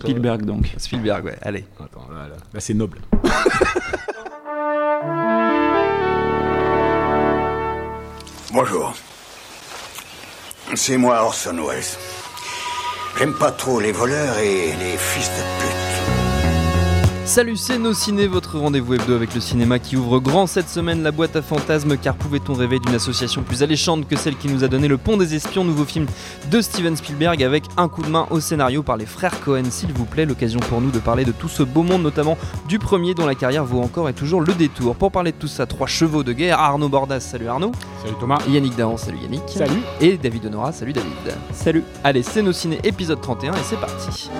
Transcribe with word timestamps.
Spielberg 0.00 0.44
donc. 0.44 0.72
Spielberg, 0.76 1.24
ouais, 1.24 1.36
allez. 1.42 1.64
Attends, 1.80 2.06
là, 2.12 2.28
là. 2.28 2.36
Là, 2.54 2.60
c'est 2.60 2.74
noble. 2.74 2.98
Bonjour. 8.52 8.94
C'est 10.74 10.96
moi 10.96 11.22
Orson 11.22 11.56
Welles. 11.66 11.82
J'aime 13.18 13.34
pas 13.34 13.50
trop 13.50 13.80
les 13.80 13.90
voleurs 13.92 14.38
et 14.38 14.72
les 14.76 14.96
fils 14.96 15.28
de 15.30 15.42
pute. 15.60 15.77
Salut, 17.28 17.58
c'est 17.58 17.76
Nos 17.76 17.92
Ciné, 17.92 18.26
votre 18.26 18.58
rendez-vous 18.58 18.94
hebdo 18.94 19.14
avec 19.14 19.34
le 19.34 19.40
cinéma 19.42 19.78
qui 19.78 19.98
ouvre 19.98 20.18
grand 20.18 20.46
cette 20.46 20.70
semaine 20.70 21.02
la 21.02 21.10
boîte 21.10 21.36
à 21.36 21.42
fantasmes. 21.42 21.98
Car 21.98 22.14
pouvait-on 22.14 22.54
rêver 22.54 22.78
d'une 22.78 22.94
association 22.94 23.42
plus 23.42 23.62
alléchante 23.62 24.08
que 24.08 24.16
celle 24.16 24.34
qui 24.34 24.48
nous 24.48 24.64
a 24.64 24.68
donné 24.68 24.88
Le 24.88 24.96
Pont 24.96 25.18
des 25.18 25.34
Espions, 25.34 25.62
nouveau 25.62 25.84
film 25.84 26.06
de 26.50 26.62
Steven 26.62 26.96
Spielberg 26.96 27.42
avec 27.42 27.64
un 27.76 27.88
coup 27.88 28.00
de 28.00 28.08
main 28.08 28.26
au 28.30 28.40
scénario 28.40 28.82
par 28.82 28.96
les 28.96 29.04
frères 29.04 29.38
Cohen, 29.40 29.64
s'il 29.68 29.92
vous 29.92 30.06
plaît. 30.06 30.24
L'occasion 30.24 30.58
pour 30.58 30.80
nous 30.80 30.90
de 30.90 31.00
parler 31.00 31.26
de 31.26 31.32
tout 31.32 31.50
ce 31.50 31.62
beau 31.62 31.82
monde, 31.82 32.02
notamment 32.02 32.38
du 32.66 32.78
premier 32.78 33.12
dont 33.12 33.26
la 33.26 33.34
carrière 33.34 33.66
vaut 33.66 33.82
encore 33.82 34.08
et 34.08 34.14
toujours 34.14 34.40
le 34.40 34.54
détour. 34.54 34.96
Pour 34.96 35.12
parler 35.12 35.32
de 35.32 35.36
tout 35.36 35.48
ça, 35.48 35.66
trois 35.66 35.86
chevaux 35.86 36.22
de 36.22 36.32
guerre 36.32 36.58
Arnaud 36.58 36.88
Bordas, 36.88 37.20
salut 37.20 37.48
Arnaud. 37.48 37.72
Salut 38.02 38.16
Thomas. 38.18 38.38
Yannick 38.48 38.74
Dahan, 38.74 38.96
salut 38.96 39.18
Yannick. 39.18 39.42
Salut. 39.48 39.82
Et 40.00 40.16
David 40.16 40.46
Honora, 40.46 40.72
salut 40.72 40.94
David. 40.94 41.12
Salut. 41.52 41.84
Allez, 42.04 42.22
c'est 42.22 42.40
Nos 42.40 42.54
Ciné 42.54 42.78
épisode 42.84 43.20
31 43.20 43.52
et 43.52 43.56
c'est 43.64 43.78
parti. 43.78 44.30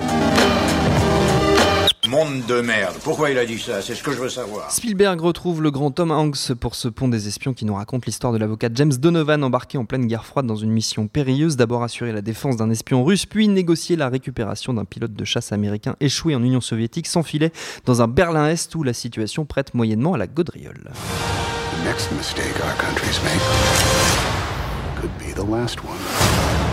Monde 2.09 2.43
de 2.47 2.61
merde. 2.61 2.95
Pourquoi 3.03 3.29
il 3.29 3.37
a 3.37 3.45
dit 3.45 3.59
ça? 3.59 3.83
C'est 3.83 3.93
ce 3.93 4.01
que 4.01 4.11
je 4.11 4.17
veux 4.17 4.29
savoir. 4.29 4.71
Spielberg 4.71 5.21
retrouve 5.21 5.61
le 5.61 5.69
grand 5.69 5.91
Tom 5.91 6.09
Hanks 6.09 6.53
pour 6.59 6.73
ce 6.73 6.87
pont 6.87 7.07
des 7.07 7.27
espions 7.27 7.53
qui 7.53 7.65
nous 7.65 7.75
raconte 7.75 8.07
l'histoire 8.07 8.33
de 8.33 8.39
l'avocat 8.39 8.69
James 8.73 8.91
Donovan 8.91 9.43
embarqué 9.43 9.77
en 9.77 9.85
pleine 9.85 10.07
guerre 10.07 10.25
froide 10.25 10.47
dans 10.47 10.55
une 10.55 10.71
mission 10.71 11.07
périlleuse, 11.07 11.55
d'abord 11.55 11.83
assurer 11.83 12.11
la 12.11 12.21
défense 12.21 12.57
d'un 12.57 12.71
espion 12.71 13.03
russe, 13.03 13.27
puis 13.27 13.47
négocier 13.47 13.95
la 13.95 14.09
récupération 14.09 14.73
d'un 14.73 14.85
pilote 14.85 15.13
de 15.13 15.23
chasse 15.23 15.51
américain 15.51 15.95
échoué 15.99 16.33
en 16.33 16.41
Union 16.41 16.61
soviétique 16.61 17.05
s'enfilait 17.05 17.51
dans 17.85 18.01
un 18.01 18.07
Berlin-Est 18.07 18.73
où 18.73 18.81
la 18.81 18.93
situation 18.93 19.45
prête 19.45 19.75
moyennement 19.75 20.15
à 20.15 20.17
la 20.17 20.25
gaudriole. 20.25 20.91
The 20.91 21.85
next 21.85 22.11
mistake 22.13 22.55
our 22.65 22.75
countries 22.77 23.21
make 23.23 23.39
could 24.99 25.11
be 25.19 25.31
the 25.35 25.47
last 25.47 25.83
one. 25.83 26.68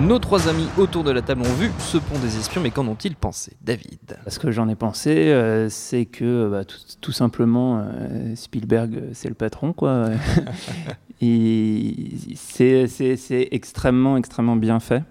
Nos 0.00 0.18
trois 0.18 0.48
amis 0.48 0.66
autour 0.78 1.04
de 1.04 1.10
la 1.10 1.20
table 1.20 1.42
ont 1.42 1.52
vu 1.54 1.70
ce 1.78 1.98
pont 1.98 2.18
des 2.20 2.36
espions, 2.38 2.60
mais 2.62 2.70
qu'en 2.70 2.86
ont-ils 2.86 3.14
pensé 3.14 3.52
David? 3.62 4.16
Ce 4.28 4.38
que 4.38 4.50
j'en 4.50 4.68
ai 4.68 4.74
pensé, 4.74 5.10
euh, 5.28 5.68
c'est 5.68 6.06
que 6.06 6.48
bah, 6.48 6.64
tout, 6.64 6.78
tout 7.00 7.12
simplement, 7.12 7.78
euh, 7.84 8.34
Spielberg, 8.34 8.94
euh, 8.96 9.10
c'est 9.12 9.28
le 9.28 9.34
patron, 9.34 9.72
quoi. 9.72 10.08
C'est, 11.22 12.88
extrêmement, 13.50 14.16
extrêmement 14.16 14.56
bien 14.56 14.80
fait. 14.80 15.02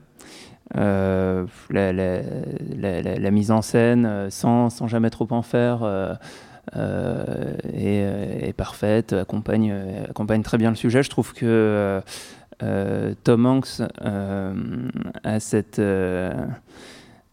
Euh, 0.76 1.46
la, 1.70 1.94
la- 1.94 2.22
la- 2.76 3.02
la- 3.04 3.16
la 3.20 3.32
mise 3.32 3.52
en 3.52 3.62
scène, 3.62 4.28
sans, 4.32 4.72
sans 4.72 4.88
jamais 4.88 5.12
trop 5.12 5.28
en 5.30 5.44
faire, 5.44 5.84
euh, 5.84 6.16
est, 7.74 8.48
est 8.48 8.54
parfaite, 8.54 9.14
accompagne, 9.14 9.72
accompagne 10.10 10.42
très 10.42 10.58
bien 10.58 10.72
le 10.72 10.76
sujet. 10.76 11.04
Je 11.04 11.12
trouve 11.12 11.34
que 11.34 12.02
Tom 13.24 13.46
Hanks 13.46 13.82
euh, 14.04 14.54
a 15.24 15.40
cette, 15.40 15.80
euh, 15.80 16.34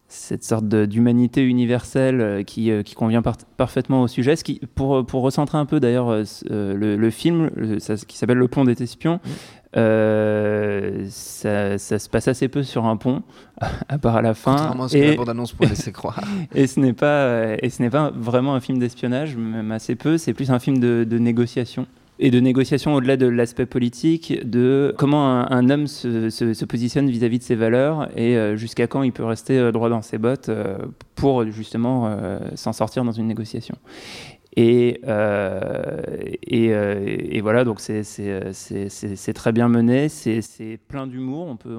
cette 0.07 0.43
sorte 0.43 0.65
d'humanité 0.67 1.43
universelle 1.43 2.21
euh, 2.21 2.43
qui, 2.43 2.71
euh, 2.71 2.81
qui 2.83 2.95
convient 2.95 3.21
par- 3.21 3.37
parfaitement 3.57 4.01
au 4.03 4.07
sujet. 4.07 4.35
Ce 4.35 4.43
qui, 4.43 4.61
pour, 4.75 5.05
pour 5.05 5.21
recentrer 5.23 5.57
un 5.57 5.65
peu 5.65 5.79
d'ailleurs 5.79 6.09
euh, 6.09 6.23
euh, 6.51 6.73
le, 6.75 6.95
le 6.95 7.09
film, 7.09 7.49
le- 7.55 7.79
ça- 7.79 7.95
qui 7.95 8.17
s'appelle 8.17 8.37
Le 8.37 8.47
Pont 8.47 8.63
des 8.63 8.81
Espions, 8.81 9.19
euh, 9.75 11.05
ça, 11.09 11.77
ça 11.77 11.99
se 11.99 12.09
passe 12.09 12.27
assez 12.29 12.47
peu 12.47 12.63
sur 12.63 12.85
un 12.85 12.95
pont, 12.97 13.21
à 13.89 13.97
part 13.97 14.15
à 14.15 14.21
la 14.21 14.33
fin. 14.33 14.53
Contrairement 14.55 14.83
à 14.85 14.89
ce 14.89 14.93
que 14.93 14.97
Et- 15.03 15.09
la 15.11 15.15
bande-annonce 15.17 15.51
pourrait 15.53 15.69
laisser 15.69 15.91
croire. 15.91 16.19
et 16.55 16.67
ce 16.67 16.79
n'est 16.79 16.93
pas 16.93 17.05
euh, 17.25 17.57
et 17.61 17.69
ce 17.69 17.81
n'est 17.81 17.89
pas 17.89 18.11
vraiment 18.15 18.55
un 18.55 18.59
film 18.61 18.79
d'espionnage 18.79 19.35
même 19.35 19.71
assez 19.71 19.95
peu 19.95 20.17
c'est 20.17 20.33
plus 20.33 20.51
un 20.51 20.59
film 20.59 20.79
de, 20.79 21.03
de 21.07 21.17
négociation 21.17 21.85
et 22.19 22.31
de 22.31 22.39
négociation 22.39 22.95
au-delà 22.95 23.17
de 23.17 23.27
l'aspect 23.27 23.65
politique 23.65 24.39
de 24.47 24.93
comment 24.97 25.51
un, 25.51 25.69
homme 25.69 25.87
se, 25.87 26.65
positionne 26.65 27.09
vis-à-vis 27.09 27.39
de 27.39 27.43
ses 27.43 27.55
valeurs 27.55 28.09
et 28.17 28.35
euh, 28.37 28.55
jusqu'à 28.55 28.87
quand 28.87 29.03
il 29.03 29.11
peut 29.11 29.23
rester 29.25 29.57
euh, 29.57 29.71
droit 29.71 29.89
dans 29.89 30.01
ses 30.01 30.17
bottes 30.17 30.49
euh, 30.49 30.77
pour 31.15 31.45
justement 31.51 32.17
s'en 32.55 32.73
sortir 32.73 33.03
dans 33.03 33.11
une 33.11 33.27
négociation 33.27 33.75
et, 34.59 35.01
voilà, 37.41 37.63
donc 37.63 37.79
c'est- 37.79 39.33
très 39.35 39.51
bien 39.51 39.67
mené, 39.69 40.09
c'est 40.09 40.79
plein 40.87 41.05
d'humour. 41.05 41.47
On 41.47 41.57
peut, 41.57 41.77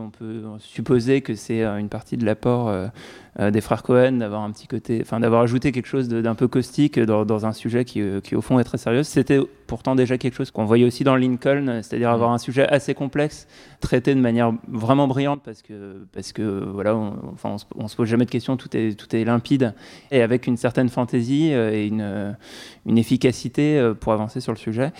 supposer 0.60 1.20
que 1.20 1.34
c'est 1.34 1.64
une 1.64 1.88
partie 1.88 2.16
de 2.16 2.24
l'apport 2.24 2.72
des 3.38 3.60
frères 3.60 3.82
Cohen 3.82 4.12
d'avoir 4.18 4.42
un 4.42 4.50
petit 4.50 4.66
côté, 4.66 4.98
enfin 5.00 5.20
d'avoir 5.20 5.42
ajouté 5.42 5.70
quelque 5.72 5.86
chose 5.86 6.08
d'un 6.08 6.34
peu 6.34 6.48
caustique 6.48 6.98
dans, 6.98 7.24
dans 7.24 7.46
un 7.46 7.52
sujet 7.52 7.84
qui, 7.84 8.00
euh, 8.00 8.20
qui 8.20 8.34
au 8.34 8.40
fond 8.40 8.58
est 8.58 8.64
très 8.64 8.78
sérieux. 8.78 9.04
C'était 9.04 9.38
pourtant 9.66 9.94
déjà 9.94 10.18
quelque 10.18 10.34
chose 10.34 10.50
qu'on 10.50 10.64
voyait 10.64 10.84
aussi 10.84 11.04
dans 11.04 11.14
Lincoln, 11.14 11.80
c'est-à-dire 11.82 12.10
avoir 12.10 12.32
un 12.32 12.38
sujet 12.38 12.66
assez 12.68 12.94
complexe 12.94 13.46
traité 13.80 14.14
de 14.14 14.20
manière 14.20 14.52
vraiment 14.66 15.06
brillante 15.06 15.40
parce 15.44 15.62
que 15.62 16.04
parce 16.12 16.32
que 16.32 16.42
voilà, 16.64 16.96
on, 16.96 17.14
enfin 17.32 17.50
on, 17.50 17.58
se, 17.58 17.64
on 17.76 17.86
se 17.88 17.94
pose 17.96 18.08
jamais 18.08 18.24
de 18.24 18.30
questions, 18.30 18.56
tout 18.56 18.76
est 18.76 18.98
tout 18.98 19.14
est 19.14 19.24
limpide 19.24 19.72
et 20.10 20.22
avec 20.22 20.46
une 20.48 20.56
certaine 20.56 20.88
fantaisie 20.88 21.50
euh, 21.52 21.72
et 21.72 21.86
une 21.86 22.00
euh, 22.02 22.32
une 22.86 22.98
efficacité 22.98 23.78
euh, 23.78 23.94
pour 23.94 24.12
avancer 24.12 24.40
sur 24.40 24.52
le 24.52 24.58
sujet. 24.58 24.92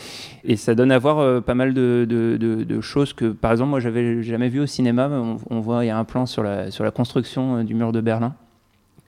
Et 0.44 0.56
ça 0.56 0.75
donne 0.75 0.93
à 0.93 0.98
voir 0.98 1.19
euh, 1.19 1.41
pas 1.41 1.54
mal 1.54 1.75
de, 1.75 2.06
de- 2.09 2.37
de- 2.37 2.62
de 2.65 2.81
choses 2.81 3.12
que, 3.15 3.27
par 3.27 3.50
exemple, 3.53 3.71
moi, 3.71 3.81
j'avais 3.81 4.22
jamais 4.22 4.48
vu 4.48 4.60
au 4.60 4.66
cinéma. 4.66 5.09
On, 5.10 5.38
on 5.50 5.60
voit, 5.60 5.84
il 5.84 5.88
y 5.88 5.91
a 5.91 5.98
un 5.98 6.04
plan 6.04 6.27
sur 6.27 6.43
la, 6.43 6.71
sur 6.71 6.84
la 6.84 6.91
construction 6.91 7.56
euh, 7.56 7.65
du 7.65 7.75
mur 7.75 7.93
de 7.93 8.00
Berlin 8.00 8.28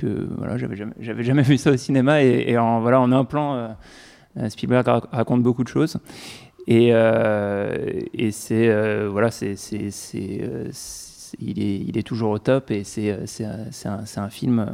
que 0.01 0.29
voilà, 0.37 0.57
j'avais 0.59 0.77
jamais, 0.77 0.95
jamais 1.23 1.43
vu 1.43 1.57
ça 1.59 1.71
au 1.73 1.77
cinéma. 1.77 2.23
Et, 2.23 2.57
en, 2.59 2.81
voilà, 2.81 3.01
en 3.01 3.13
un 3.13 3.25
plan, 3.25 3.55
euh, 4.37 4.49
Spielberg 4.49 4.87
ra- 4.87 5.09
raconte 5.13 5.43
beaucoup 5.43 5.63
de 5.65 5.69
choses. 5.69 5.99
Et, 6.67 6.91
euh, 6.93 8.01
et 8.15 8.31
c'est 8.31 8.69
euh, 8.69 9.09
voilà, 9.11 9.31
c'est, 9.31 9.57
c'est, 9.57 9.91
il 11.39 11.63
est, 11.63 11.77
il 11.89 11.99
est 11.99 12.07
toujours 12.07 12.31
au 12.31 12.39
top. 12.39 12.71
Et 12.71 12.85
c'est, 12.85 13.17
un- 13.45 14.01
un, 14.17 14.31
film. 14.31 14.67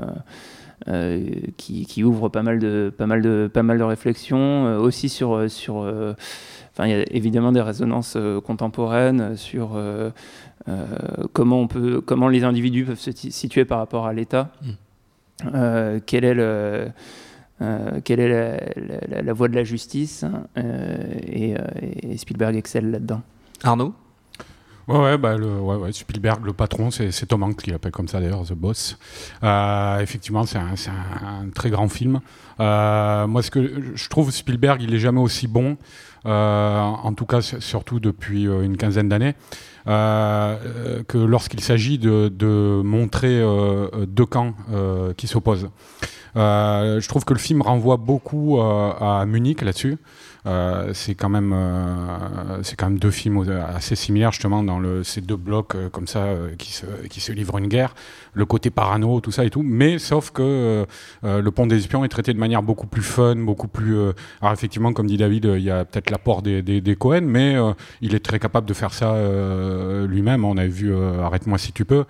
qui, 1.57 1.87
qui 1.87 2.05
ouvre 2.05 2.29
pas 2.29 2.43
mal 2.43 2.59
de, 2.59 2.93
pas 2.97 3.07
mal 3.07 3.23
de, 3.23 3.49
pas 3.53 3.63
mal 3.63 3.79
de 3.79 3.83
réflexions, 3.83 4.77
aussi 4.79 5.09
sur, 5.09 5.51
sur 5.51 5.87
il 6.85 6.91
y 6.91 6.93
a 6.95 7.05
évidemment 7.11 7.51
des 7.53 7.63
résonances 7.63 8.19
contemporaines 8.45 9.37
sur 9.37 9.71
comment, 11.33 11.61
on 11.63 11.67
peut, 11.67 12.01
comment 12.03 12.29
les 12.29 12.45
individus 12.45 12.85
peuvent 12.85 13.01
se 13.01 13.11
situer 13.13 13.65
par 13.65 13.79
rapport 13.79 14.07
à 14.07 14.13
l'État, 14.13 14.51
euh, 14.65 14.71
le. 15.45 16.89
euh, 17.63 18.01
quelle 18.05 18.21
est 18.21 19.23
la, 19.23 19.33
voie 19.33 19.49
de 19.49 19.55
la 19.55 19.65
justice 19.65 20.25
euh, 20.59 20.59
euh, 20.59 21.57
et 22.03 22.17
Spielberg 22.19 22.55
excelle 22.57 22.91
là-dedans. 22.91 23.23
Arnaud? 23.63 23.95
Ouais, 24.89 24.99
ouais, 24.99 25.19
bah, 25.19 25.37
le, 25.37 25.49
ouais, 25.59 25.75
ouais, 25.77 25.93
Spielberg, 25.93 26.45
le 26.45 26.53
patron, 26.53 26.93
c'est 26.93 27.11
Tom 27.27 27.43
Hanks 27.43 27.57
qui 27.63 27.71
l'appelle 27.71 27.91
comme 27.91 28.07
ça 28.07 28.21
d'ailleurs, 28.21 28.45
The 28.45 28.53
Boss. 28.53 28.97
Euh, 29.43 29.99
effectivement, 29.99 30.47
c'est 30.47 30.59
un, 30.59 30.75
un- 30.75 31.49
très 31.53 31.71
grand 31.71 31.89
film. 31.89 32.21
Euh, 32.61 33.27
moi, 33.27 33.43
ce 33.43 33.51
que 33.51 33.69
je 33.97 34.09
trouve, 34.09 34.31
Spielberg, 34.31 34.81
il 34.81 34.95
est 34.95 35.01
jamais 35.01 35.21
aussi 35.21 35.49
bon, 35.49 35.77
euh, 36.25 36.79
en 36.81 37.13
tout 37.15 37.27
cas, 37.27 37.41
surtout 37.41 37.99
depuis 37.99 38.47
euh, 38.47 38.63
une 38.63 38.77
quinzaine 38.77 39.09
d'années, 39.09 39.35
euh, 39.89 40.57
euh, 40.65 41.03
que 41.03 41.19
lorsqu'il 41.19 41.61
s'agit 41.61 41.99
de, 41.99 42.29
de 42.29 42.81
montrer 42.85 43.43
deux 44.07 44.27
camps 44.27 44.55
qui 45.17 45.27
s'opposent. 45.27 45.69
Je 46.37 47.09
trouve 47.09 47.25
que 47.25 47.33
le 47.33 47.41
film 47.41 47.61
renvoie 47.61 47.97
beaucoup 47.97 48.61
à 48.61 49.25
Munich 49.27 49.63
là-dessus. 49.63 49.97
Euh, 50.47 50.93
c'est 50.95 51.15
quand 51.15 51.29
même 51.29 51.53
euh, 51.53 52.63
c'est 52.63 52.77
quand 52.77 52.87
même 52.89 52.99
deux 52.99 53.11
films 53.11 53.45
assez 53.75 53.97
similaires 53.97 54.31
justement 54.31 54.63
dans 54.63 54.79
le, 54.79 55.03
ces 55.03 55.21
deux 55.21 55.37
blocs 55.37 55.75
euh, 55.75 55.89
comme 55.89 56.07
ça 56.07 56.29
qui 56.57 56.73
se 56.73 56.87
qui 57.09 57.21
se 57.21 57.33
livrent 57.33 57.59
une 57.59 57.67
guerre. 57.67 57.95
Le 58.33 58.47
côté 58.47 58.71
parano 58.71 59.21
tout 59.21 59.33
ça 59.33 59.45
et 59.45 59.51
tout. 59.51 59.63
Mais 59.63 59.99
sauf 59.99 60.31
que 60.31 60.87
le 61.23 61.51
pont 61.51 61.67
des 61.67 61.77
espions 61.77 62.05
est 62.05 62.09
traité 62.09 62.33
de 62.33 62.39
manière 62.39 62.63
beaucoup 62.63 62.87
plus 62.87 63.03
fun 63.03 63.37
beaucoup 63.37 63.69
plus 63.69 63.97
alors 64.41 64.53
effectivement 64.53 64.93
comme 64.93 65.07
dit 65.07 65.17
David 65.17 65.51
il 65.57 65.63
y 65.63 65.71
a 65.71 65.85
peut-être 65.85 66.11
l'apport 66.11 66.43
des, 66.43 66.63
des, 66.63 66.81
des 66.81 66.97
Cohen 66.97 67.23
mais 67.23 67.57
il 68.01 68.15
est 68.15 68.25
très 68.25 68.39
capable 68.39 68.69
de 68.69 68.75
faire 68.75 68.93
ça 68.93 69.17
lui-même. 70.07 70.45
On 70.45 70.57
a 70.57 70.67
vu 70.67 70.95
arrête-moi 70.95 71.59
si 71.59 71.73
tu 71.73 71.85
peux. 71.85 72.05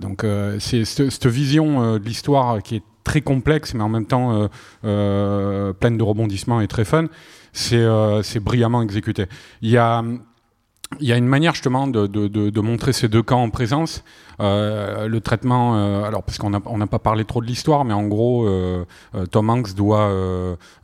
Donc 0.00 0.24
c'est 0.60 0.84
cette 0.84 1.26
vision 1.26 1.98
de 1.98 2.04
l'histoire 2.04 2.62
qui 2.62 2.76
est 2.76 2.82
très 3.04 3.20
complexe 3.20 3.74
mais 3.74 3.82
en 3.82 3.88
même 3.88 4.06
temps 4.06 4.32
euh, 4.34 4.48
euh, 4.84 5.72
pleine 5.72 5.96
de 5.96 6.02
rebondissements 6.02 6.60
et 6.60 6.68
très 6.68 6.84
fun 6.84 7.06
c'est 7.52 7.76
euh, 7.76 8.22
brillamment 8.40 8.82
exécuté 8.82 9.26
il 9.62 9.70
y 9.70 9.76
a 9.76 10.02
il 11.00 11.08
y 11.08 11.12
a 11.12 11.16
une 11.16 11.26
manière 11.26 11.54
justement 11.54 11.86
de, 11.86 12.06
de, 12.06 12.28
de, 12.28 12.50
de 12.50 12.60
montrer 12.60 12.92
ces 12.92 13.08
deux 13.08 13.22
camps 13.22 13.42
en 13.42 13.50
présence. 13.50 14.04
Euh, 14.40 15.08
le 15.08 15.20
traitement, 15.20 15.76
euh, 15.76 16.04
alors 16.04 16.22
parce 16.22 16.38
qu'on 16.38 16.50
n'a 16.50 16.60
on 16.66 16.78
n'a 16.78 16.86
pas 16.86 16.98
parlé 16.98 17.24
trop 17.24 17.40
de 17.40 17.46
l'histoire, 17.46 17.84
mais 17.84 17.94
en 17.94 18.06
gros, 18.06 18.46
euh, 18.46 18.84
Tom 19.30 19.50
Hanks 19.50 19.74
doit 19.74 20.08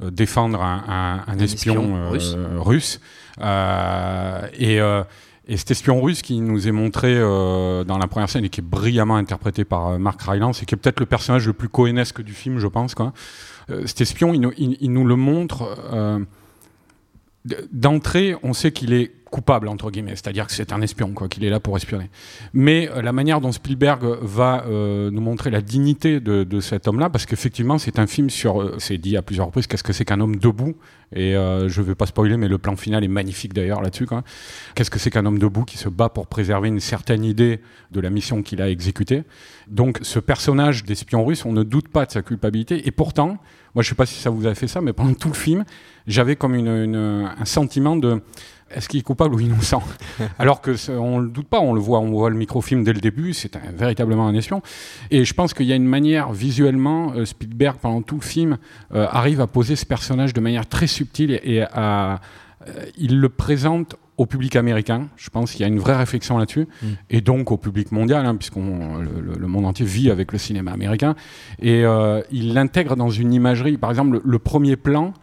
défendre 0.00 0.62
un, 0.62 0.82
un, 0.88 1.32
un 1.32 1.32
Un 1.32 1.38
espion, 1.38 2.12
espion 2.14 2.50
russe. 2.58 2.98
russe. 2.98 3.00
Et, 4.58 4.80
Et 5.52 5.56
cet 5.56 5.72
espion 5.72 6.00
russe 6.00 6.22
qui 6.22 6.38
nous 6.40 6.68
est 6.68 6.72
montré 6.72 7.12
euh, 7.16 7.82
dans 7.82 7.98
la 7.98 8.06
première 8.06 8.30
scène 8.30 8.44
et 8.44 8.48
qui 8.50 8.60
est 8.60 8.64
brillamment 8.64 9.16
interprété 9.16 9.64
par 9.64 9.88
euh, 9.88 9.98
Mark 9.98 10.22
Rylance 10.22 10.62
et 10.62 10.64
qui 10.64 10.74
est 10.76 10.78
peut-être 10.78 11.00
le 11.00 11.06
personnage 11.06 11.46
le 11.48 11.52
plus 11.52 11.68
cohénesque 11.68 12.22
du 12.22 12.32
film, 12.34 12.58
je 12.60 12.68
pense. 12.68 12.94
Quoi. 12.94 13.12
Euh, 13.68 13.82
cet 13.86 14.00
espion, 14.00 14.32
il, 14.32 14.40
nous- 14.40 14.52
il- 14.56 14.92
nous 14.92 15.04
le 15.04 15.16
montre. 15.16 15.76
euh, 15.92 16.20
D'entrée, 17.72 18.36
on 18.42 18.52
sait 18.52 18.70
qu'il 18.70 18.92
est 18.92 19.12
coupable, 19.30 19.68
entre 19.68 19.90
guillemets, 19.90 20.16
c'est-à-dire 20.16 20.46
que 20.46 20.52
c'est 20.52 20.72
un 20.72 20.80
espion, 20.82 21.12
quoi, 21.12 21.28
qu'il 21.28 21.44
est 21.44 21.50
là 21.50 21.60
pour 21.60 21.76
espionner. 21.76 22.10
Mais 22.52 22.90
euh, 22.90 23.00
la 23.02 23.12
manière 23.12 23.40
dont 23.40 23.52
Spielberg 23.52 24.02
va 24.20 24.64
euh, 24.66 25.10
nous 25.10 25.20
montrer 25.20 25.50
la 25.50 25.60
dignité 25.62 26.20
de, 26.20 26.60
cet 26.60 26.88
homme-là, 26.88 27.08
parce 27.08 27.26
qu'effectivement, 27.26 27.78
c'est 27.78 27.98
un 27.98 28.06
film 28.06 28.28
sur, 28.28 28.60
euh, 28.60 28.74
c'est 28.78 28.98
dit 28.98 29.16
à 29.16 29.22
plusieurs 29.22 29.46
reprises, 29.46 29.66
qu'est-ce 29.66 29.84
que 29.84 29.92
c'est 29.92 30.04
qu'un 30.04 30.20
homme 30.20 30.36
debout? 30.36 30.74
Et 31.12 31.32
je 31.32 31.80
ne 31.80 31.86
vais 31.86 31.96
pas 31.96 32.06
spoiler, 32.06 32.36
mais 32.36 32.46
le 32.46 32.58
plan 32.58 32.76
final 32.76 33.02
est 33.02 33.08
magnifique 33.08 33.52
d'ailleurs 33.52 33.82
là-dessus. 33.82 34.06
Qu'est-ce 34.76 34.92
que 34.92 35.00
c'est 35.00 35.10
qu'un 35.10 35.26
homme 35.26 35.40
debout 35.40 35.64
qui 35.64 35.76
se 35.76 35.88
bat 35.88 36.08
pour 36.08 36.28
préserver 36.28 36.68
une 36.68 36.78
certaine 36.78 37.24
idée 37.24 37.58
de 37.90 38.00
la 38.00 38.10
mission 38.10 38.44
qu'il 38.44 38.62
a 38.62 38.68
exécutée? 38.70 39.24
Donc, 39.66 39.98
ce 40.02 40.20
personnage 40.20 40.84
d'espion 40.84 41.24
russe, 41.24 41.44
on 41.44 41.52
ne 41.52 41.64
doute 41.64 41.88
pas 41.88 42.06
de 42.06 42.12
sa 42.12 42.22
culpabilité, 42.22 42.86
et 42.86 42.92
pourtant, 42.92 43.38
moi, 43.74 43.82
je 43.82 43.88
ne 43.88 43.90
sais 43.90 43.94
pas 43.96 44.06
si 44.06 44.20
ça 44.20 44.30
vous 44.30 44.46
a 44.46 44.54
fait 44.54 44.68
ça, 44.68 44.80
mais 44.80 44.92
pendant 44.92 45.14
tout 45.14 45.28
le 45.28 45.34
film, 45.34 45.64
j'avais 46.06 46.36
comme 46.36 46.54
une- 46.54 46.68
une- 46.68 47.28
un 47.36 47.44
sentiment 47.44 47.96
de 47.96 48.22
est-ce 48.74 48.88
qu'il 48.88 49.00
est 49.00 49.02
coupable 49.04 49.34
ou 49.34 49.40
innocent 49.40 49.82
Alors 50.38 50.60
que 50.60 50.90
on 50.90 51.18
le 51.18 51.28
doute 51.28 51.48
pas, 51.48 51.60
on 51.60 51.72
le 51.72 51.80
voit, 51.80 52.00
on 52.00 52.10
voit 52.10 52.30
le 52.30 52.36
microfilm 52.36 52.84
dès 52.84 52.92
le 52.92 53.00
début, 53.00 53.32
c'est 53.32 53.58
véritablement 53.76 54.26
un 54.26 54.34
espion. 54.34 54.62
Et 55.10 55.24
je 55.24 55.34
pense 55.34 55.54
qu'il 55.54 55.66
y 55.66 55.72
a 55.72 55.76
une 55.76 55.86
manière 55.86 56.32
visuellement, 56.32 57.12
euh, 57.14 57.24
Spielberg 57.24 57.76
pendant 57.80 58.02
tout 58.02 58.16
le 58.16 58.22
film 58.22 58.58
euh, 58.94 59.06
arrive 59.10 59.40
à 59.40 59.46
poser 59.46 59.76
ce 59.76 59.86
personnage 59.86 60.32
de 60.32 60.40
manière 60.40 60.66
très 60.66 60.86
subtile 60.86 61.32
et, 61.32 61.56
et 61.56 61.62
à, 61.62 62.20
euh, 62.68 62.84
il 62.96 63.18
le 63.18 63.28
présente 63.28 63.96
au 64.16 64.26
public 64.26 64.54
américain. 64.54 65.08
Je 65.16 65.30
pense 65.30 65.52
qu'il 65.52 65.62
y 65.62 65.64
a 65.64 65.68
une 65.68 65.78
vraie 65.78 65.96
réflexion 65.96 66.36
là-dessus, 66.36 66.68
et 67.08 67.22
donc 67.22 67.50
au 67.50 67.56
public 67.56 67.90
mondial, 67.90 68.26
hein, 68.26 68.36
puisqu'on 68.36 68.98
le, 68.98 69.46
monde 69.46 69.64
entier 69.64 69.86
vit 69.86 70.10
avec 70.10 70.32
le 70.32 70.38
cinéma 70.38 70.72
américain. 70.72 71.14
Et 71.58 71.84
il 72.30 72.52
l'intègre 72.52 72.96
dans 72.96 73.08
une 73.08 73.32
imagerie. 73.32 73.78
Par 73.78 73.88
exemple, 73.88 74.12
le, 74.12 74.22
le 74.22 74.38
premier 74.38 74.76
plan. 74.76 75.14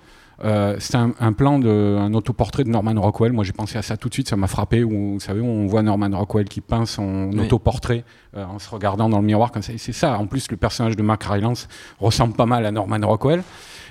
Euh, 0.44 0.75
c'est 0.80 0.95
un, 0.95 1.13
un 1.19 1.34
plan 1.34 1.60
de 1.60 1.98
un 2.00 2.13
autoportrait 2.13 2.63
de 2.63 2.69
Norman 2.69 3.00
Rockwell. 3.00 3.31
Moi, 3.34 3.44
j'ai 3.44 3.54
pensé 3.54 3.78
à 3.78 3.81
ça 3.81 3.98
tout 3.98 4.10
de 4.10 4.13
suite. 4.13 4.30
Ça 4.30 4.36
m'a 4.36 4.48
frappé. 4.48 4.84
Où, 4.84 5.13
vous 5.13 5.19
savez, 5.19 5.42
on 5.42 5.66
voit 5.66 5.81
Norman 5.81 6.10
Rockwell 6.18 6.48
qui 6.48 6.62
peint 6.62 6.86
son 6.86 7.31
Oui. 7.34 7.39
autoportrait 7.39 8.04
euh, 8.36 8.45
en 8.45 8.60
se 8.60 8.69
regardant 8.69 9.10
dans 9.10 9.19
le 9.19 9.25
miroir 9.25 9.51
comme 9.51 9.62
ça. 9.63 9.74
C'est 9.78 9.92
ça. 9.94 10.18
En 10.18 10.28
plus, 10.28 10.50
le 10.51 10.57
personnage 10.57 10.95
de 10.95 11.01
Mark 11.01 11.24
Rylance 11.24 11.68
ressemble 12.00 12.34
pas 12.34 12.45
mal 12.45 12.66
à 12.66 12.72
Norman 12.72 13.00
Rockwell. 13.01 13.42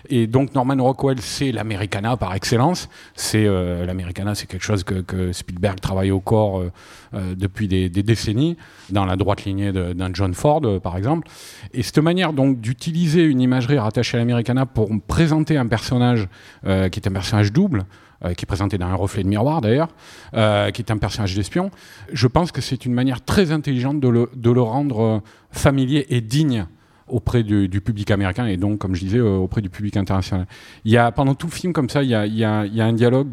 Et 0.08 0.28
donc 0.28 0.54
Norman 0.54 0.76
Rockwell, 0.81 1.20
c'est 1.20 1.50
l'Americana 1.50 2.16
par 2.16 2.32
excellence. 2.34 2.88
C'est 3.16 3.44
euh, 3.44 3.84
l'Americana, 3.87 4.37
c'est 4.37 4.46
quelque 4.46 4.62
chose 4.62 4.84
que, 4.84 5.00
que 5.00 5.32
Spielberg 5.32 5.81
travaille 5.81 6.12
au 6.12 6.20
corps 6.20 6.60
euh, 6.60 6.70
euh, 7.14 7.34
depuis 7.34 7.66
des, 7.66 7.88
des 7.88 8.04
décennies, 8.04 8.56
dans 8.90 9.04
la 9.04 9.16
droite 9.16 9.44
lignée 9.44 9.72
d'un 9.72 10.10
John 10.12 10.32
Ford, 10.32 10.60
euh, 10.64 10.78
par 10.78 10.96
exemple. 10.96 11.26
Et 11.72 11.82
cette 11.82 11.98
manière 11.98 12.32
donc 12.32 12.60
d'utiliser 12.60 13.25
une 13.25 13.40
imagerie 13.40 13.78
rattachée 13.78 14.16
à 14.16 14.20
l'Americana 14.20 14.64
pour 14.64 14.90
présenter 15.08 15.56
un 15.56 15.66
personnage 15.66 16.28
euh, 16.66 16.88
qui 16.88 17.00
est 17.00 17.08
un 17.08 17.12
personnage 17.12 17.52
double. 17.52 17.84
euh, 18.24 18.32
qui 18.32 18.46
est 18.46 18.46
présenté 18.46 18.78
dans 18.78 18.86
un 18.86 18.94
reflet 18.94 19.22
de 19.22 19.28
miroir 19.28 19.60
d'ailleurs, 19.60 19.88
euh, 20.32 20.70
qui 20.70 20.80
est 20.80 20.90
un 20.90 20.96
personnage 20.96 21.34
d'espion. 21.34 21.70
Je 22.10 22.26
pense 22.26 22.50
que 22.50 22.62
c'est 22.62 22.86
une 22.86 22.94
manière 22.94 23.22
très 23.22 23.52
intelligente 23.52 24.00
de 24.00 24.08
le, 24.08 24.62
rendre 24.62 25.22
familier 25.50 26.06
et 26.08 26.22
digne 26.22 26.66
auprès 27.08 27.42
du, 27.42 27.68
public 27.82 28.10
américain 28.10 28.46
et 28.46 28.56
donc, 28.56 28.78
comme 28.78 28.94
je 28.94 29.00
disais, 29.00 29.20
auprès 29.20 29.60
du 29.60 29.68
public 29.68 29.98
international. 29.98 30.46
Il 30.86 30.92
y 30.92 30.96
a, 30.96 31.12
pendant 31.12 31.34
tout 31.34 31.46
le 31.46 31.52
film, 31.52 31.74
comme 31.74 31.90
ça, 31.90 32.02
il 32.02 32.08
y 32.08 32.14
a, 32.44 32.86
un 32.86 32.92
dialogue 32.94 33.28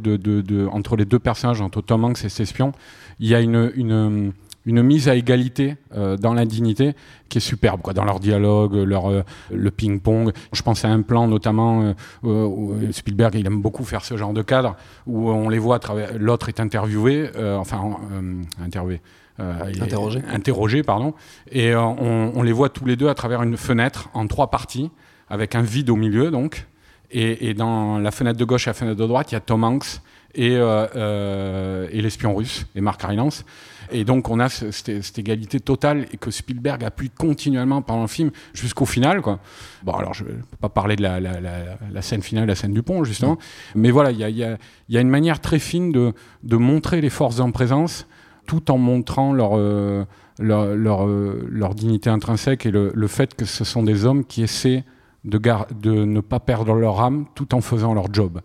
entre 0.69 0.97
les 0.97 1.05
deux 1.05 1.19
personnages, 1.19 1.61
entre 1.61 1.81
Tom 1.81 2.03
Hanks 2.03 2.25
et 2.25 2.29
cet 2.29 2.41
espion. 2.41 2.73
Il 3.19 3.27
y 3.29 3.35
a 3.35 3.39
une, 3.39 4.33
une 4.65 4.81
mise 4.81 5.09
à 5.09 5.15
égalité 5.15 5.75
euh, 5.95 6.15
dans 6.17 6.33
l'indignité 6.33 6.93
qui 7.29 7.39
est 7.39 7.41
superbe, 7.41 7.81
quoi, 7.81 7.93
dans 7.93 8.05
leur 8.05 8.19
dialogue, 8.19 8.75
leur, 8.75 9.09
euh, 9.11 9.23
le 9.51 9.71
ping-pong. 9.71 10.31
Je 10.53 10.61
pense 10.61 10.85
à 10.85 10.89
un 10.89 11.01
plan 11.01 11.27
notamment 11.27 11.93
euh, 12.23 12.45
où 12.45 12.73
Spielberg, 12.91 13.35
il 13.35 13.45
aime 13.45 13.61
beaucoup 13.61 13.83
faire 13.83 14.05
ce 14.05 14.15
genre 14.17 14.33
de 14.33 14.41
cadre 14.41 14.75
où 15.05 15.29
on 15.31 15.49
les 15.49 15.59
voit 15.59 15.75
à 15.77 15.79
travers. 15.79 16.11
L'autre 16.17 16.47
est 16.49 16.59
interviewé, 16.59 17.29
euh, 17.35 17.57
enfin 17.57 17.81
euh, 18.13 18.41
interviewé. 18.63 19.01
euh, 19.39 19.53
Interrogé. 19.81 20.21
interrogé, 20.31 20.83
pardon, 20.83 21.13
et 21.51 21.71
euh, 21.73 21.81
on, 21.81 22.31
on 22.35 22.43
les 22.43 22.51
voit 22.53 22.69
tous 22.69 22.85
les 22.85 22.95
deux 22.95 23.09
à 23.09 23.15
travers 23.15 23.41
une 23.43 23.57
fenêtre 23.57 24.09
en 24.13 24.27
trois 24.27 24.49
parties, 24.49 24.91
avec 25.29 25.55
un 25.55 25.61
vide 25.63 25.89
au 25.89 25.95
milieu 25.95 26.31
donc. 26.31 26.67
Et, 27.15 27.49
et 27.49 27.53
dans 27.53 27.99
la 27.99 28.11
fenêtre 28.11 28.39
de 28.39 28.45
gauche 28.45 28.65
et 28.67 28.69
la 28.71 28.73
fenêtre 28.73 28.97
de 28.99 29.05
droite, 29.05 29.31
il 29.31 29.35
y 29.35 29.37
a 29.37 29.39
Tom 29.39 29.63
Hanks 29.63 30.01
et, 30.35 30.55
euh, 30.55 30.87
euh, 30.95 31.87
et 31.91 32.01
l'espion 32.01 32.33
russe, 32.35 32.65
et 32.75 32.81
Mark 32.81 33.01
Rylance. 33.03 33.45
Et 33.93 34.03
donc 34.05 34.29
on 34.29 34.39
a 34.39 34.49
ce- 34.49 34.71
cette, 34.71 35.01
cette 35.03 35.19
égalité 35.19 35.59
totale 35.59 36.05
et 36.11 36.17
que 36.17 36.31
Spielberg 36.31 36.83
appuie 36.83 37.09
continuellement 37.09 37.81
pendant 37.81 38.01
le 38.01 38.07
film 38.07 38.31
jusqu'au 38.53 38.85
final. 38.85 39.21
Quoi. 39.21 39.39
Bon 39.83 39.93
alors 39.93 40.13
je 40.13 40.23
ne 40.23 40.29
peux 40.29 40.57
pas 40.59 40.69
parler 40.69 40.95
de 40.95 41.01
la, 41.03 41.19
la- 41.19 41.39
la- 41.39 41.77
la 41.91 42.01
scène 42.01 42.21
finale, 42.21 42.47
la 42.47 42.55
scène 42.55 42.73
du 42.73 42.83
pont 42.83 43.03
justement, 43.03 43.37
mais 43.75 43.91
voilà, 43.91 44.11
il 44.11 44.17
y 44.17 44.23
a, 44.23 44.29
il 44.29 44.37
y 44.37 44.43
a- 44.43 44.57
il 44.89 44.95
y 44.95 44.97
a 44.97 45.01
une 45.01 45.09
manière 45.09 45.39
très 45.39 45.59
fine 45.59 45.91
de, 45.91 46.13
de 46.43 46.57
montrer 46.57 47.01
les 47.01 47.09
forces 47.09 47.39
en 47.39 47.51
présence 47.51 48.07
tout 48.47 48.71
en 48.71 48.77
montrant 48.77 49.31
leur, 49.31 49.51
euh, 49.53 50.03
leur, 50.39 50.75
leur, 50.75 51.05
euh, 51.07 51.47
leur 51.49 51.75
dignité 51.75 52.09
intrinsèque 52.09 52.65
et 52.65 52.71
le, 52.71 52.91
le 52.93 53.07
fait 53.07 53.35
que 53.35 53.45
ce 53.45 53.63
sont 53.63 53.83
des 53.83 54.03
hommes 54.05 54.25
qui 54.25 54.41
essaient 54.43 54.83
de, 55.23 55.37
gar- 55.37 55.67
de 55.73 55.91
ne 55.91 56.19
pas 56.19 56.39
perdre 56.41 56.73
leur 56.73 56.99
âme 56.99 57.25
tout 57.35 57.55
en 57.55 57.61
faisant 57.61 57.93
leur 57.93 58.11
job. 58.13 58.41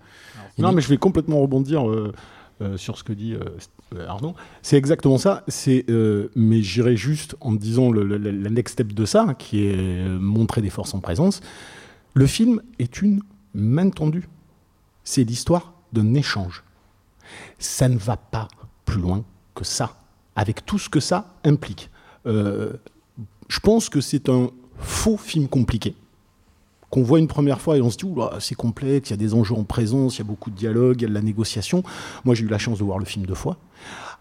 Non, 0.59 0.73
mais 0.73 0.83
je 0.83 0.89
vais 0.89 0.99
complètement 0.99 1.41
rebondir 1.41 1.89
euh, 1.89 2.13
euh, 2.63 2.77
sur 2.77 2.97
ce 2.99 3.03
que 3.05 3.13
dit 3.13 3.35
euh, 3.35 3.41
Arnaud. 4.07 4.35
C'est 4.63 4.77
exactement 4.77 5.19
ça. 5.19 5.45
Euh, 5.69 6.29
mais 6.35 6.63
j'irai 6.63 6.97
juste 6.97 7.37
en 7.41 7.53
disant 7.53 7.91
le, 7.91 8.19
next 8.51 8.75
step 8.75 8.93
de 8.93 9.05
ça, 9.05 9.35
qui 9.39 9.65
est 9.65 9.77
euh, 9.77 10.19
montrer 10.19 10.61
des 10.61 10.71
forces 10.71 10.95
en 10.95 11.01
présence. 11.01 11.41
Le 12.15 12.27
film 12.27 12.63
est 12.79 13.01
une 13.03 13.23
main 13.55 13.91
tendue. 13.91 14.29
C'est 15.05 15.25
l'histoire 15.25 15.75
d'un 15.93 16.15
échange. 16.15 16.65
Ça 17.59 17.89
ne 17.89 17.99
va 17.99 18.17
pas 18.17 18.49
plus 18.85 19.01
loin 19.01 19.25
que 19.55 19.65
ça, 19.65 19.97
avec 20.37 20.65
tout 20.65 20.79
ce 20.79 20.89
que 20.89 21.01
ça 21.01 21.35
implique. 21.45 21.91
Euh, 22.27 22.73
je 23.49 23.61
pense 23.61 23.89
que 23.89 24.01
c'est 24.01 24.29
un 24.29 24.51
faux 24.79 25.17
film 25.17 25.49
compliqué 25.49 25.95
qu'on 26.91 27.03
voit 27.03 27.19
une 27.19 27.29
première 27.29 27.61
fois 27.61 27.77
et 27.77 27.83
on 27.83 27.91
se 27.91 27.97
dit 27.97 28.07
c'est 28.41 28.55
complexe, 28.55 29.11
il 29.11 29.13
y 29.13 29.15
a 29.15 29.19
des 29.19 29.35
enjeux 29.35 29.55
en 29.55 29.65
présence, 29.65 30.17
il 30.17 30.19
y 30.19 30.23
a 30.23 30.25
beaucoup 30.25 30.51
de 30.51 30.57
dialogue, 30.57 31.01
il 31.01 31.03
y 31.03 31.07
a 31.07 31.09
de 31.09 31.15
la 31.15 31.23
négociation. 31.23 31.83
Moi, 32.25 32.35
j'ai 32.35 32.45
eu 32.45 32.49
la 32.49 32.59
chance 32.59 32.79
de 32.79 32.85
voir 32.85 32.99
le 32.99 33.05
film 33.05 33.27
deux 33.27 33.35
fois. 33.35 33.59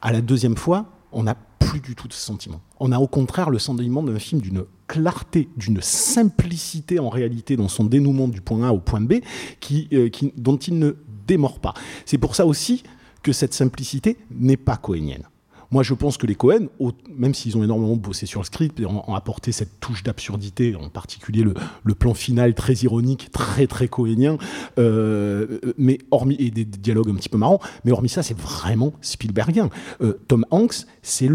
À 0.01 0.11
la 0.11 0.21
deuxième 0.21 0.57
fois, 0.57 0.85
on 1.11 1.23
n'a 1.23 1.35
plus 1.59 1.79
du 1.79 1.95
tout 1.95 2.07
ce 2.09 2.19
sentiment. 2.19 2.61
On 2.79 2.91
a 2.91 2.99
au 2.99 3.07
contraire 3.07 3.49
le 3.49 3.59
sentiment 3.59 4.03
d'un 4.03 4.19
film 4.19 4.41
d'une 4.41 4.65
clarté, 4.87 5.49
d'une 5.57 5.81
simplicité 5.81 6.99
en 6.99 7.09
réalité 7.09 7.57
dans 7.57 7.67
son 7.67 7.85
dénouement 7.85 8.27
du 8.27 8.41
point 8.41 8.67
A 8.67 8.71
au 8.71 8.79
point 8.79 9.01
B, 9.01 9.15
qui, 9.59 9.87
euh, 9.93 10.09
dont 10.35 10.57
il 10.57 10.79
ne 10.79 10.95
démord 11.25 11.59
pas. 11.59 11.73
C'est 12.05 12.17
pour 12.17 12.35
ça 12.35 12.45
aussi 12.45 12.83
que 13.23 13.33
cette 13.33 13.53
simplicité 13.53 14.17
n'est 14.31 14.57
pas 14.57 14.77
cohénienne. 14.77 15.23
Moi, 15.71 15.83
je 15.83 15.93
pense 15.93 16.17
que 16.17 16.25
les 16.25 16.35
Cohen, 16.35 16.67
même 17.09 17.33
s'ils 17.33 17.57
ont 17.57 17.63
énormément 17.63 17.95
bossé 17.95 18.25
sur 18.25 18.41
le 18.41 18.45
script 18.45 18.79
et 18.79 18.85
ont, 18.85 19.15
apporté 19.15 19.51
cette 19.51 19.79
touche 19.79 20.03
d'absurdité, 20.03 20.75
en 20.75 20.89
particulier 20.89 21.43
le, 21.43 21.95
plan 21.95 22.13
final 22.13 22.53
très 22.53 22.73
ironique, 22.73 23.29
très 23.31 23.67
très 23.67 23.87
cohénien, 23.87 24.37
euh, 24.77 25.59
mais 25.77 25.97
hormis 26.11 26.35
et 26.39 26.51
des, 26.51 26.65
dialogues 26.65 27.09
un 27.09 27.15
petit 27.15 27.29
peu 27.29 27.37
marrants, 27.37 27.59
mais 27.83 27.91
hormis 27.91 28.09
ça, 28.09 28.23
c'est 28.23 28.37
vraiment 28.37 28.93
Spielbergien. 29.01 29.69
Euh, 30.01 30.19
Tom 30.27 30.45
Hanks, 30.51 30.85
c'est 31.01 31.29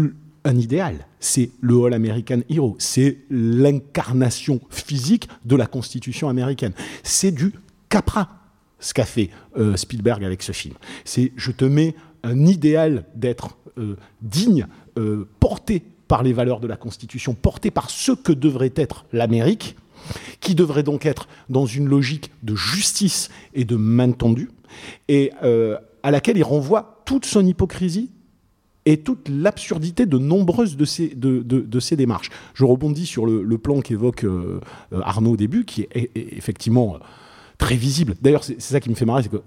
un 0.45 0.57
idéal. 0.57 1.07
C'est 1.19 1.51
le 1.61 1.85
All 1.85 1.93
American 1.93 2.41
Hero. 2.49 2.75
C'est 2.79 3.19
l'incarnation 3.29 4.59
physique 4.69 5.27
de 5.45 5.55
la 5.55 5.67
Constitution 5.67 6.29
américaine. 6.29 6.73
C'est 7.03 7.31
du 7.31 7.53
Capra 7.89 8.29
ce 8.79 8.93
qu'a 8.93 9.05
fait 9.05 9.29
euh, 9.57 9.77
Spielberg 9.77 10.23
avec 10.23 10.43
ce 10.43 10.51
film. 10.51 10.75
C'est 11.05 11.31
je 11.37 11.51
te 11.51 11.65
mets 11.65 11.95
un 12.23 12.45
idéal 12.45 13.05
d'être 13.15 13.57
digne, 14.21 14.67
euh, 14.97 15.27
porté 15.39 15.83
par 16.07 16.23
les 16.23 16.33
valeurs 16.33 16.59
de 16.59 16.67
la 16.67 16.77
Constitution, 16.77 17.33
porté 17.33 17.71
par 17.71 17.89
ce 17.89 18.11
que 18.11 18.31
devrait 18.31 18.73
être 18.75 19.05
l'Amérique, 19.13 19.75
qui 20.41 20.53
devrait 20.53 20.83
donc 20.83 21.05
être 21.05 21.27
dans 21.49 21.65
une 21.65 21.87
logique 21.87 22.31
de 22.43 22.55
justice 22.55 23.29
et 23.53 23.65
de 23.65 23.75
main 23.75 24.11
tendue, 24.11 24.49
et 25.07 25.31
euh, 25.43 25.77
à 26.03 26.11
laquelle 26.11 26.37
il 26.37 26.43
renvoie 26.43 27.01
toute 27.05 27.25
son 27.25 27.45
hypocrisie 27.45 28.09
et 28.85 28.97
toute 28.97 29.29
l'absurdité 29.29 30.05
de 30.05 30.17
nombreuses 30.17 30.75
de 30.75 30.85
ces, 30.85 31.07
de, 31.15 31.95
démarches. 31.95 32.29
Je 32.53 32.65
rebondis 32.65 33.05
sur 33.05 33.25
le, 33.25 33.57
plan 33.57 33.81
qu'évoque 33.81 34.25
euh, 34.25 34.59
euh, 34.91 34.99
Arnaud 35.03 35.31
au 35.31 35.37
début, 35.37 35.63
qui 35.63 35.83
est, 35.83 36.11
effectivement 36.15 36.95
euh, 36.95 36.99
très 37.57 37.75
visible. 37.75 38.15
D'ailleurs, 38.21 38.43
c'est 38.43 38.59
ça 38.59 38.79
qui 38.79 38.89
me 38.89 38.95
fait 38.95 39.05
marrer, 39.05 39.23
c'est 39.23 39.29
que 39.29 39.41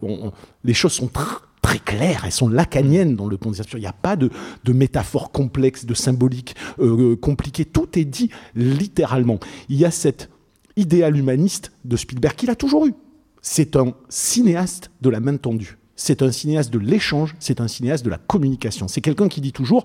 les 0.64 0.74
choses 0.74 0.92
sont 0.92 1.06
tr- 1.06 1.40
très 1.66 1.80
claires, 1.80 2.22
elles 2.24 2.30
sont 2.30 2.48
lacaniennes 2.48 3.16
dans 3.16 3.26
le 3.26 3.36
pont 3.36 3.50
des. 3.50 3.58
Il 3.72 3.80
n'y 3.80 3.86
a 3.86 3.92
pas 3.92 4.14
de, 4.14 4.30
de 4.62 4.72
métaphores 4.72 5.32
complexes, 5.32 5.84
de 5.84 5.94
symboliques 5.94 6.54
euh, 6.78 7.16
compliquées. 7.16 7.64
Tout 7.64 7.98
est 7.98 8.04
dit 8.04 8.30
littéralement. 8.54 9.40
Il 9.68 9.76
y 9.76 9.84
a 9.84 9.90
cet 9.90 10.30
idéal 10.76 11.16
humaniste 11.16 11.72
de 11.84 11.96
Spielberg 11.96 12.36
qu'il 12.36 12.50
a 12.50 12.54
toujours 12.54 12.86
eu. 12.86 12.94
C'est 13.42 13.74
un 13.74 13.94
cinéaste 14.08 14.92
de 15.00 15.10
la 15.10 15.18
main 15.18 15.36
tendue. 15.36 15.76
c'est 15.96 16.22
un 16.22 16.30
cinéaste 16.30 16.72
de 16.72 16.78
l'échange, 16.78 17.34
c'est 17.40 17.60
un 17.60 17.66
cinéaste 17.66 18.04
de 18.04 18.10
la 18.10 18.18
communication. 18.18 18.86
C'est 18.86 19.00
quelqu'un 19.00 19.28
qui 19.28 19.40
dit 19.40 19.52
toujours, 19.52 19.82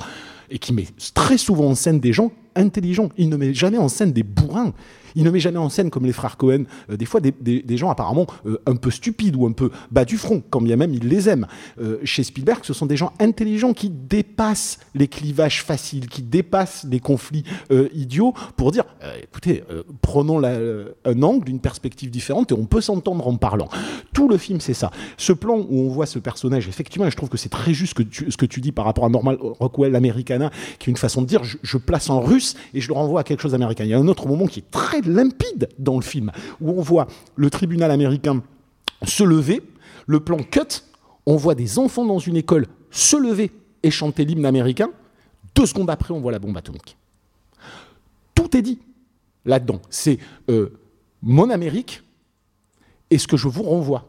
et 0.51 0.59
qui 0.59 0.73
met 0.73 0.85
très 1.15 1.39
souvent 1.39 1.69
en 1.69 1.75
scène 1.75 1.99
des 1.99 2.13
gens 2.13 2.31
intelligents. 2.55 3.09
Il 3.17 3.29
ne 3.29 3.37
met 3.37 3.55
jamais 3.55 3.79
en 3.79 3.89
scène 3.89 4.11
des 4.11 4.23
bourrins. 4.23 4.73
Il 5.15 5.23
ne 5.23 5.29
met 5.29 5.39
jamais 5.39 5.57
en 5.57 5.69
scène, 5.69 5.89
comme 5.89 6.05
les 6.05 6.13
frères 6.13 6.37
Cohen, 6.37 6.63
euh, 6.89 6.97
des 6.97 7.05
fois 7.05 7.19
des, 7.19 7.31
des- 7.31 7.77
gens 7.77 7.89
apparemment 7.89 8.27
euh, 8.45 8.59
un 8.65 8.75
peu 8.75 8.91
stupides 8.91 9.35
ou 9.35 9.45
un 9.47 9.51
peu 9.53 9.71
bas 9.91 10.05
du 10.05 10.17
front, 10.17 10.43
quand 10.49 10.61
bien 10.61 10.75
même 10.75 10.93
il 10.93 11.07
les 11.07 11.27
aime. 11.29 11.47
Euh, 11.81 11.97
chez 12.03 12.23
Spielberg, 12.23 12.59
ce 12.63 12.73
sont 12.73 12.85
des 12.85 12.97
gens 12.97 13.13
intelligents 13.19 13.73
qui 13.73 13.89
dépassent 13.89 14.79
les 14.93 15.07
clivages 15.07 15.63
faciles, 15.63 16.07
qui 16.07 16.21
dépassent 16.21 16.85
les 16.89 16.99
conflits 16.99 17.43
idiots 17.93 18.33
pour 18.57 18.71
dire, 18.71 18.83
écoutez, 19.23 19.63
prenons 20.01 20.41
un 20.43 21.21
angle, 21.23 21.49
une 21.49 21.59
perspective 21.59 22.09
différente 22.11 22.51
et 22.51 22.55
on 22.55 22.65
peut 22.65 22.81
s'entendre 22.81 23.27
en 23.27 23.35
parlant. 23.37 23.69
Tout 24.13 24.27
le 24.29 24.37
film, 24.37 24.59
c'est 24.59 24.73
ça. 24.73 24.91
Ce 25.17 25.33
plan 25.33 25.57
où 25.57 25.79
on 25.81 25.89
voit 25.89 26.05
ce 26.05 26.19
personnage, 26.19 26.67
effectivement, 26.67 27.09
je 27.09 27.15
trouve 27.15 27.29
que 27.29 27.37
c'est 27.37 27.49
très 27.49 27.73
juste 27.73 27.93
que 27.93 28.03
ce 28.31 28.37
que 28.37 28.45
tu 28.45 28.61
dis 28.61 28.71
par 28.71 28.85
rapport 28.85 29.05
à 29.05 29.09
Normal 29.09 29.37
Rockwell 29.41 29.95
Americana, 29.95 30.51
qui 30.79 30.89
est 30.89 30.91
une 30.91 30.97
façon 30.97 31.21
de 31.21 31.27
dire, 31.27 31.43
je, 31.43 31.57
je 31.63 31.77
place 31.77 32.09
en 32.09 32.19
russe 32.21 32.55
et 32.73 32.81
je 32.81 32.87
le 32.87 32.93
renvoie 32.93 33.21
à 33.21 33.23
quelque 33.23 33.41
chose 33.41 33.51
d'américain. 33.53 33.83
Il 33.83 33.89
y 33.89 33.93
a 33.93 33.99
un 33.99 34.07
autre 34.07 34.27
moment 34.27 34.45
qui 34.45 34.59
est 34.59 34.71
très 34.71 35.00
limpide 35.01 35.69
dans 35.79 35.95
le 35.95 36.01
film, 36.01 36.31
où 36.59 36.71
on 36.71 36.81
voit 36.81 37.07
le 37.35 37.49
tribunal 37.49 37.91
américain 37.91 38.41
se 39.05 39.23
lever, 39.23 39.61
le 40.07 40.19
plan 40.19 40.37
cut, 40.37 40.83
on 41.25 41.35
voit 41.35 41.55
des 41.55 41.79
enfants 41.79 42.05
dans 42.05 42.19
une 42.19 42.37
école 42.37 42.67
se 42.89 43.15
lever 43.15 43.51
et 43.83 43.91
chanter 43.91 44.25
l'hymne 44.25 44.45
américain. 44.45 44.89
Deux 45.55 45.65
secondes 45.65 45.89
après, 45.89 46.13
on 46.13 46.19
voit 46.19 46.31
la 46.31 46.39
bombe 46.39 46.57
atomique. 46.57 46.97
Tout 48.35 48.55
est 48.55 48.61
dit 48.61 48.79
là-dedans. 49.45 49.81
C'est 49.89 50.19
euh, 50.49 50.77
mon 51.21 51.49
Amérique 51.49 52.03
et 53.09 53.17
ce 53.17 53.27
que 53.27 53.37
je 53.37 53.47
vous 53.47 53.63
renvoie. 53.63 54.07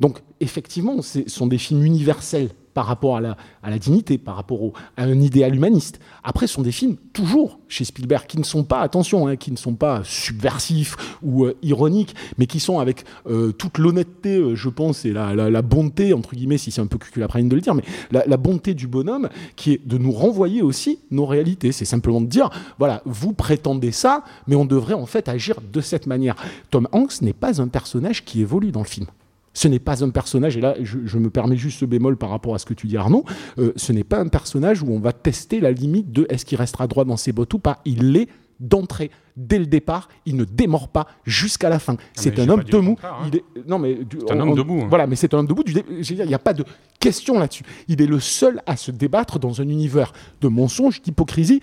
Donc, 0.00 0.20
effectivement, 0.40 1.00
ce 1.02 1.28
sont 1.28 1.46
des 1.46 1.58
films 1.58 1.84
universels 1.84 2.50
par 2.74 2.86
rapport 2.86 3.16
à 3.16 3.20
la, 3.20 3.78
dignité, 3.78 4.18
par 4.18 4.36
rapport 4.36 4.60
à 4.96 5.04
un 5.04 5.20
idéal 5.20 5.54
humaniste. 5.54 6.00
Après, 6.22 6.46
ce 6.46 6.54
sont 6.54 6.62
des 6.62 6.72
films, 6.72 6.96
toujours, 7.12 7.60
chez 7.68 7.84
Spielberg, 7.84 8.26
qui 8.26 8.38
ne 8.38 8.44
sont 8.44 8.64
pas, 8.64 8.80
attention, 8.80 9.28
hein, 9.28 9.36
qui 9.36 9.52
ne 9.52 9.56
sont 9.56 9.74
pas 9.74 10.02
subversifs 10.04 10.96
ou 11.22 11.44
euh, 11.44 11.56
ironiques, 11.62 12.14
mais 12.36 12.46
qui 12.46 12.60
sont 12.60 12.80
avec 12.80 13.04
euh, 13.26 13.52
toute 13.52 13.78
l'honnêteté, 13.78 14.36
euh, 14.36 14.54
je 14.56 14.68
pense, 14.68 15.04
et 15.04 15.12
la, 15.12 15.62
bonté, 15.62 16.12
entre 16.12 16.34
guillemets, 16.34 16.58
si 16.58 16.70
c'est 16.70 16.80
un 16.80 16.86
peu 16.86 16.98
cuculaprine 16.98 17.48
de 17.48 17.54
le 17.54 17.60
dire, 17.60 17.74
mais 17.74 17.84
la, 18.10 18.24
la 18.26 18.36
bonté 18.36 18.74
du 18.74 18.86
bonhomme, 18.88 19.28
qui 19.56 19.72
est 19.72 19.86
de 19.86 19.96
nous 19.96 20.12
renvoyer 20.12 20.62
aussi 20.62 20.98
nos 21.10 21.26
réalités. 21.26 21.72
C'est 21.72 21.84
simplement 21.84 22.20
de 22.20 22.26
dire, 22.26 22.50
voilà, 22.78 23.02
vous 23.06 23.32
prétendez 23.32 23.92
ça, 23.92 24.24
mais 24.46 24.56
on 24.56 24.64
devrait 24.64 24.94
en 24.94 25.06
fait 25.06 25.28
agir 25.28 25.56
de 25.72 25.80
cette 25.80 26.06
manière. 26.06 26.34
Tom 26.70 26.88
Hanks 26.92 27.22
n'est 27.22 27.32
pas 27.32 27.60
un 27.60 27.68
personnage 27.68 28.24
qui 28.24 28.40
évolue 28.40 28.72
dans 28.72 28.82
le 28.82 28.86
film. 28.86 29.06
Ce 29.56 29.68
n'est 29.68 29.78
pas 29.78 30.02
un 30.04 30.10
personnage, 30.10 30.56
et 30.56 30.60
là 30.60 30.74
je, 30.82 30.98
je 31.04 31.18
me 31.18 31.30
permets 31.30 31.56
juste 31.56 31.78
ce 31.78 31.84
bémol 31.84 32.16
par 32.16 32.28
rapport 32.30 32.54
à 32.54 32.58
ce 32.58 32.66
que 32.66 32.74
tu 32.74 32.86
dis 32.88 32.96
Arnaud, 32.96 33.24
euh, 33.58 33.72
ce 33.76 33.92
n'est 33.92 34.04
pas 34.04 34.18
un 34.18 34.26
personnage 34.28 34.82
où 34.82 34.88
on 34.90 34.98
va 34.98 35.12
tester 35.12 35.60
la 35.60 35.70
limite 35.70 36.10
de 36.12 36.26
est-ce 36.28 36.44
qu'il 36.44 36.58
restera 36.58 36.86
droit 36.88 37.04
dans 37.04 37.16
ses 37.16 37.32
bottes 37.32 37.54
ou 37.54 37.58
pas. 37.60 37.80
Il 37.84 38.12
l'est 38.12 38.28
d'entrée, 38.60 39.10
dès 39.36 39.58
le 39.58 39.66
départ, 39.66 40.08
il 40.26 40.36
ne 40.36 40.44
démord 40.44 40.88
pas 40.88 41.06
jusqu'à 41.24 41.68
la 41.68 41.78
fin. 41.80 41.96
C'est 42.14 42.30
Ah, 42.30 42.32
j'ai 42.36 42.42
un 42.42 42.46
pas 42.46 42.52
homme 42.54 42.62
debout. 42.64 42.96
hein. 43.02 43.08
Il 43.26 43.36
est, 43.36 43.44
non 43.68 43.78
mais 43.80 43.94
du- 44.04 44.18
C'est 44.26 44.32
un 44.32 44.40
homme 44.40 44.54
debout, 44.54 44.80
hein. 44.82 44.86
Voilà, 44.88 45.06
mais 45.08 45.16
c'est 45.16 45.34
un 45.34 45.38
homme 45.38 45.46
debout. 45.48 45.64
Du 45.64 45.72
il 45.72 46.26
n'y 46.26 46.34
a 46.34 46.38
pas 46.38 46.52
de 46.54 46.64
question 47.00 47.38
là-dessus. 47.38 47.64
Il 47.88 48.00
est 48.00 48.06
le 48.06 48.20
seul 48.20 48.60
à 48.66 48.76
se 48.76 48.90
débattre 48.92 49.38
dans 49.40 49.60
un 49.60 49.68
univers 49.68 50.12
de 50.40 50.48
mensonges, 50.48 51.02
d'hypocrisie 51.02 51.60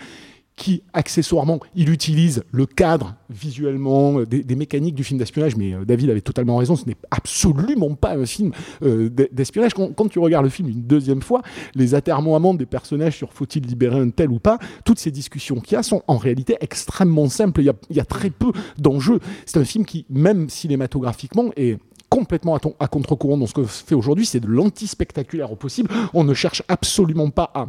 qui, 0.56 0.84
accessoirement, 0.94 1.60
il 1.76 1.90
utilise 1.90 2.44
le 2.52 2.66
cadre 2.66 3.16
visuellement, 3.30 4.20
euh, 4.20 4.26
des, 4.26 4.56
mécaniques 4.56 4.96
du 4.96 5.04
film 5.04 5.18
d'espionnage, 5.18 5.56
mais 5.56 5.74
euh, 5.74 5.86
David 5.86 6.10
avait 6.10 6.22
totalement 6.22 6.58
raison, 6.58 6.76
ce 6.76 6.86
n'est 6.86 6.98
absolument 7.10 7.96
pas 7.96 8.16
un 8.16 8.26
film 8.26 8.52
euh, 8.84 9.10
d'e- 9.10 9.30
d'espionnage. 9.32 9.74
Quand, 9.74 10.08
tu 10.10 10.20
regardes 10.20 10.46
le 10.46 10.52
film 10.52 10.70
une 10.70 10.84
deuxième 10.84 11.22
fois, 11.22 11.42
les 11.74 11.96
atermoiements 11.96 12.54
des 12.54 12.66
personnages 12.66 13.18
sur 13.18 13.34
faut-il 13.34 13.66
libérer 13.66 14.00
un 14.00 14.10
tel 14.10 14.30
ou 14.30 14.40
pas, 14.40 14.60
toutes 14.86 15.00
ces 15.00 15.12
discussions 15.12 15.60
qu'il 15.62 15.74
y 15.74 15.78
a 15.78 15.84
sont 15.84 16.04
en 16.08 16.18
réalité 16.18 16.58
extrêmement 16.60 17.30
simples. 17.30 17.62
Il 17.62 17.96
y 17.96 18.00
a, 18.00 18.06
très 18.06 18.30
peu 18.30 18.52
d'enjeux. 18.78 19.20
C'est 19.46 19.58
un 19.58 19.66
film 19.66 19.86
qui, 19.86 20.06
même 20.10 20.50
cinématographiquement, 20.50 21.52
est 21.56 21.78
complètement 22.10 22.56
à, 22.56 22.60
à 22.80 22.88
contre-courant 22.88 23.38
dans 23.38 23.48
ce 23.48 23.54
que 23.54 23.64
fait 23.64 23.96
aujourd'hui, 23.96 24.26
c'est 24.26 24.42
de 24.42 24.48
l'anti-spectaculaire 24.48 25.52
au 25.52 25.56
possible. 25.56 25.90
On 26.14 26.24
ne 26.24 26.34
cherche 26.34 26.62
absolument 26.68 27.30
pas 27.30 27.50
à 27.54 27.68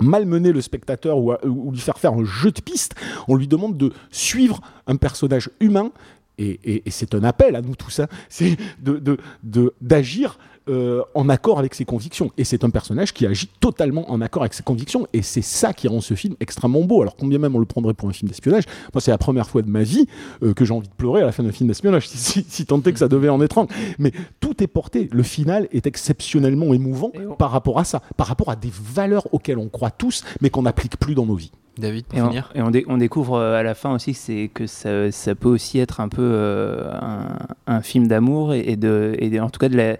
malmener 0.00 0.52
le 0.52 0.60
spectateur 0.60 1.18
ou, 1.18 1.32
lui 1.70 1.78
faire 1.78 1.98
faire 1.98 2.12
un 2.12 2.24
jeu 2.24 2.50
de 2.50 2.60
piste, 2.60 2.94
on 3.28 3.36
lui 3.36 3.46
demande 3.48 3.76
de 3.76 3.92
suivre 4.10 4.60
un 4.86 4.96
personnage 4.96 5.50
humain. 5.60 5.90
Et, 6.38 6.82
c'est 6.88 7.14
un 7.14 7.22
appel 7.24 7.54
à 7.54 7.60
nous 7.60 7.74
tous, 7.74 8.00
hein, 8.00 8.06
c'est 8.30 8.56
de- 8.82 8.98
de- 9.42 9.74
d'agir 9.82 10.38
euh, 10.70 11.02
en 11.14 11.28
accord 11.28 11.58
avec 11.58 11.74
ses 11.74 11.84
convictions. 11.84 12.30
Et 12.38 12.44
c'est 12.44 12.64
un 12.64 12.70
personnage 12.70 13.12
qui 13.12 13.26
agit 13.26 13.48
totalement 13.60 14.10
en 14.10 14.20
accord 14.20 14.42
avec 14.42 14.54
ses 14.54 14.62
convictions. 14.62 15.06
Et 15.12 15.22
c'est 15.22 15.42
ça 15.42 15.72
qui 15.72 15.88
rend 15.88 16.00
ce 16.00 16.14
film 16.14 16.34
extrêmement 16.40 16.82
beau. 16.82 17.02
Alors 17.02 17.16
combien 17.16 17.38
même 17.38 17.54
on 17.56 17.58
le 17.58 17.66
prendrait 17.66 17.94
pour 17.94 18.08
un 18.08 18.12
film 18.12 18.28
d'espionnage, 18.28 18.64
moi 18.94 19.00
c'est 19.00 19.10
la 19.10 19.18
première 19.18 19.48
fois 19.48 19.62
de 19.62 19.68
ma 19.68 19.82
vie 19.82 20.06
euh, 20.42 20.54
que 20.54 20.64
j'ai 20.64 20.72
envie 20.72 20.88
de 20.88 20.94
pleurer 20.94 21.22
à 21.22 21.26
la 21.26 21.32
fin 21.32 21.42
d'un 21.42 21.52
film 21.52 21.68
d'espionnage, 21.68 22.08
si, 22.08 22.16
si- 22.18 22.46
si 22.48 22.66
tant 22.66 22.80
est 22.82 22.92
que 22.92 22.98
ça 22.98 23.08
devait 23.08 23.28
en 23.28 23.40
être 23.42 23.58
un. 23.58 23.66
Mais 23.98 24.12
tout 24.40 24.62
est 24.62 24.66
porté. 24.68 25.08
Le 25.12 25.22
final 25.22 25.68
est 25.72 25.86
exceptionnellement 25.86 26.72
émouvant 26.72 27.10
Et 27.14 27.20
par 27.38 27.50
rapport 27.50 27.78
à 27.78 27.84
ça, 27.84 28.00
par 28.16 28.26
rapport 28.26 28.48
à 28.50 28.56
des 28.56 28.70
valeurs 28.94 29.26
auxquelles 29.32 29.58
on 29.58 29.68
croit 29.68 29.90
tous, 29.90 30.22
mais 30.40 30.50
qu'on 30.50 30.62
n'applique 30.62 30.96
plus 30.98 31.14
dans 31.14 31.26
nos 31.26 31.34
vies. 31.34 31.50
David, 31.78 32.04
pour 32.06 32.18
Et 32.18 32.22
on, 32.22 32.28
finir 32.28 32.50
et 32.54 32.62
on 32.62 32.70
dé- 32.70 32.84
on 32.88 32.98
découvre 32.98 33.34
euh, 33.36 33.54
à 33.58 33.62
la 33.62 33.74
fin 33.74 33.94
aussi 33.94 34.50
que, 34.52 34.66
ça, 34.66 35.10
ça 35.12 35.34
peut 35.34 35.48
aussi 35.48 35.78
être 35.78 36.00
un 36.00 36.08
peu 36.08 36.20
euh, 36.22 36.92
un, 37.00 37.28
un 37.66 37.80
film 37.80 38.06
d'amour 38.06 38.52
et, 38.52 38.60
et 38.72 38.76
de, 38.76 39.14
et 39.18 39.30
de- 39.30 39.38
en 39.40 39.48
tout 39.48 39.58
cas 39.60 39.68
de 39.68 39.76
la, 39.76 39.96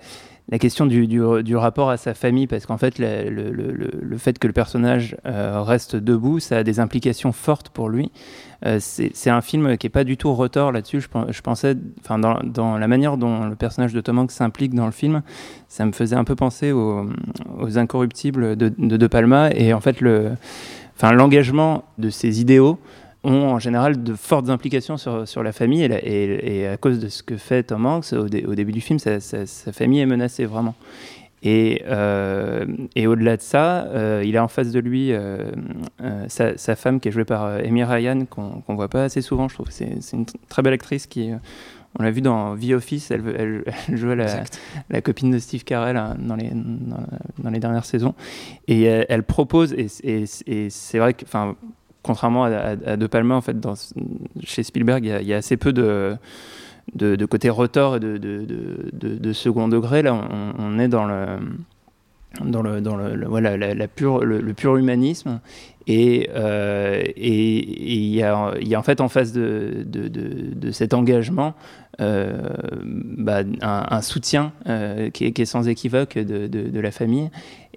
la 0.51 0.59
question 0.59 0.85
du, 0.87 1.57
rapport 1.57 1.91
à 1.91 1.97
sa 1.97 2.13
famille, 2.13 2.49
parce 2.49 2.67
qu'en 2.67 2.77
fait, 2.77 2.99
le, 2.99 4.17
fait 4.19 4.39
que 4.39 4.49
le 4.49 4.53
personnage 4.53 5.17
euh, 5.25 5.63
reste 5.63 5.95
debout, 5.95 6.41
ça 6.41 6.59
a 6.59 6.63
des 6.65 6.81
implications 6.81 7.31
fortes 7.31 7.69
pour 7.69 7.89
lui. 7.89 8.11
Euh, 8.67 8.79
c'est 8.81 9.31
un 9.31 9.41
film 9.41 9.79
qui 9.79 9.87
est 9.87 9.91
pas 9.91 10.05
du 10.05 10.17
tout 10.17 10.35
retort 10.35 10.73
là-dessus. 10.73 11.01
Je, 11.01 11.09
pen- 11.09 11.27
je 11.31 11.41
pensais, 11.41 11.77
enfin, 12.01 12.19
dans, 12.19 12.79
la 12.79 12.89
manière 12.89 13.17
dont 13.17 13.45
le 13.45 13.55
personnage 13.55 13.95
de 13.95 14.01
Tom 14.01 14.19
Hanks 14.19 14.33
s'implique 14.33 14.75
dans 14.75 14.87
le 14.87 14.93
film, 14.93 15.23
ça 15.69 15.87
me 15.87 15.93
faisait 15.93 16.17
un 16.17 16.25
peu 16.25 16.35
penser 16.35 16.73
aux, 16.73 17.07
Incorruptibles 17.77 18.57
de, 18.57 18.69
de 18.69 19.07
Palma, 19.07 19.51
et 19.53 19.73
en 19.73 19.81
fait, 19.81 20.01
l'engagement 21.01 21.85
de 21.99 22.11
ces 22.11 22.41
idéaux 22.41 22.81
ont 23.23 23.49
en 23.49 23.59
général 23.59 24.03
de 24.03 24.15
fortes 24.15 24.49
implications 24.49 24.97
sur, 24.97 25.29
sur 25.29 25.43
la 25.43 25.53
famille 25.53 25.83
et, 25.83 25.89
la- 25.89 26.05
et- 26.05 26.57
et 26.61 26.67
à 26.69 26.77
cause 26.77 26.99
de 27.01 27.09
ce 27.09 27.23
que 27.23 27.37
fait 27.37 27.65
Tom 27.65 27.85
Hanks 27.87 28.13
au, 28.13 28.29
dé- 28.29 28.45
au 28.47 28.55
début 28.55 28.73
du 28.73 28.81
film, 28.81 28.99
sa, 28.99 29.21
sa- 29.21 29.47
sa 29.47 29.73
famille 29.73 30.01
est 30.01 30.07
menacée 30.07 30.47
vraiment. 30.47 30.75
Et, 31.43 31.83
euh, 31.89 32.67
et 32.97 33.07
au-delà 33.07 33.39
de 33.39 33.43
ça, 33.43 33.85
euh, 33.87 34.23
il 34.27 34.37
a 34.37 34.45
en 34.45 34.49
face 34.49 34.73
de 34.73 34.79
lui 34.81 35.13
euh, 35.13 35.51
sa, 36.29 36.59
sa 36.59 36.77
femme 36.77 37.01
qui 37.01 37.09
est 37.09 37.13
jouée 37.13 37.25
par 37.25 37.45
Amy 37.45 37.83
Ryan, 37.83 38.27
qu'on 38.29 38.61
qu'on 38.61 38.75
voit 38.75 38.89
pas 38.89 39.05
assez 39.05 39.23
souvent, 39.23 39.49
je 39.49 39.55
trouve. 39.55 39.69
C'est 39.71 39.87
une 40.13 40.25
tr- 40.25 40.35
très 40.51 40.61
belle 40.63 40.75
actrice 40.75 41.07
qui, 41.07 41.31
on 41.99 42.03
l'a 42.03 42.11
vu 42.11 42.21
dans 42.21 42.57
The 42.59 42.73
Office, 42.73 43.11
elle, 43.11 43.23
elle, 43.39 43.65
elle 43.89 43.97
jouait 43.97 44.17
la, 44.17 44.43
la 44.91 45.01
copine 45.01 45.31
de 45.31 45.39
Steve 45.39 45.65
Carell 45.65 45.97
hein, 45.97 46.15
dans, 46.19 46.37
les, 46.37 46.51
dans, 46.53 46.99
dans 47.39 47.51
les 47.51 47.59
dernières 47.59 47.87
saisons. 47.87 48.15
Et 48.69 48.83
elle 48.85 49.23
propose, 49.23 49.73
et, 49.73 49.89
c'est 50.29 50.99
vrai 50.99 51.15
que, 51.15 51.25
contrairement 52.03 52.45
à, 52.45 52.97
De 52.97 53.07
Palma, 53.07 53.35
en 53.35 53.41
fait, 53.41 53.57
chez 54.43 54.63
Spielberg, 54.63 55.05
il 55.05 55.27
y 55.27 55.35
a, 55.35 55.37
assez 55.37 55.57
peu 55.57 55.73
de, 55.73 56.17
de, 56.95 57.25
côté 57.27 57.51
retort 57.51 57.97
et 57.97 58.01
de, 58.01 58.17
de, 58.19 59.33
second 59.33 59.69
degré. 59.69 60.03
Là, 60.03 60.15
on, 60.59 60.79
est 60.79 60.89
dans 60.89 61.07
le 61.07 61.27
dans 62.45 62.63
le, 62.63 62.81
dans 62.81 62.97
le, 62.97 63.27
voilà, 63.27 63.57
la, 63.57 63.89
pure, 63.89 64.25
le, 64.25 64.55
pur 64.55 64.77
humanisme 64.77 65.41
et 65.89 66.31
euh, 66.35 67.03
et- 67.17 67.93
il 67.93 68.15
y, 68.15 68.23
a, 68.23 68.53
en 68.79 68.83
fait 68.83 69.01
en 69.01 69.09
face 69.09 69.33
de, 69.33 69.85
de, 69.85 70.71
cet 70.71 70.95
engagement 70.95 71.55
euh, 72.01 72.51
bah, 72.85 73.41
un, 73.63 74.01
soutien 74.01 74.53
euh, 74.69 75.11
qui, 75.11 75.25
est, 75.25 75.45
sans 75.45 75.69
équivoque 75.69 76.17
de, 76.17 76.47
de 76.47 76.81
la 76.81 76.93
famille 76.93 77.31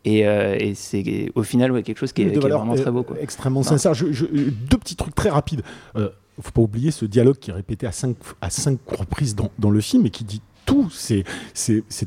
et, 0.05 0.27
euh, 0.27 0.57
et 0.59 0.73
c'est 0.75 1.31
au 1.35 1.43
final 1.43 1.71
ouais, 1.71 1.83
quelque 1.83 1.97
chose 1.99 2.11
qui 2.13 2.23
est, 2.23 2.31
qui 2.31 2.37
vraiment 2.39 2.75
très 2.75 2.91
beau. 2.91 3.03
Quoi. 3.03 3.17
extrêmement 3.21 3.61
Non. 3.61 3.63
sincère. 3.67 3.93
Je- 3.93 4.11
je- 4.11 4.25
deux 4.25 4.77
petits 4.77 4.95
trucs 4.95 5.15
très 5.15 5.29
rapides. 5.29 5.61
Euh, 5.95 6.09
faut 6.41 6.51
pas 6.51 6.61
oublier 6.61 6.91
ce 6.91 7.05
dialogue 7.05 7.37
qui 7.37 7.51
est 7.51 7.53
répété 7.53 7.85
à 7.87 7.91
cinq, 7.91 8.17
à 8.41 8.49
cinq 8.49 8.79
reprises 8.87 9.35
dans, 9.35 9.51
dans 9.59 9.69
le 9.69 9.81
film 9.81 10.05
et 10.05 10.09
qui 10.09 10.23
dit 10.23 10.41
tout. 10.65 10.89
C'est 10.91 11.23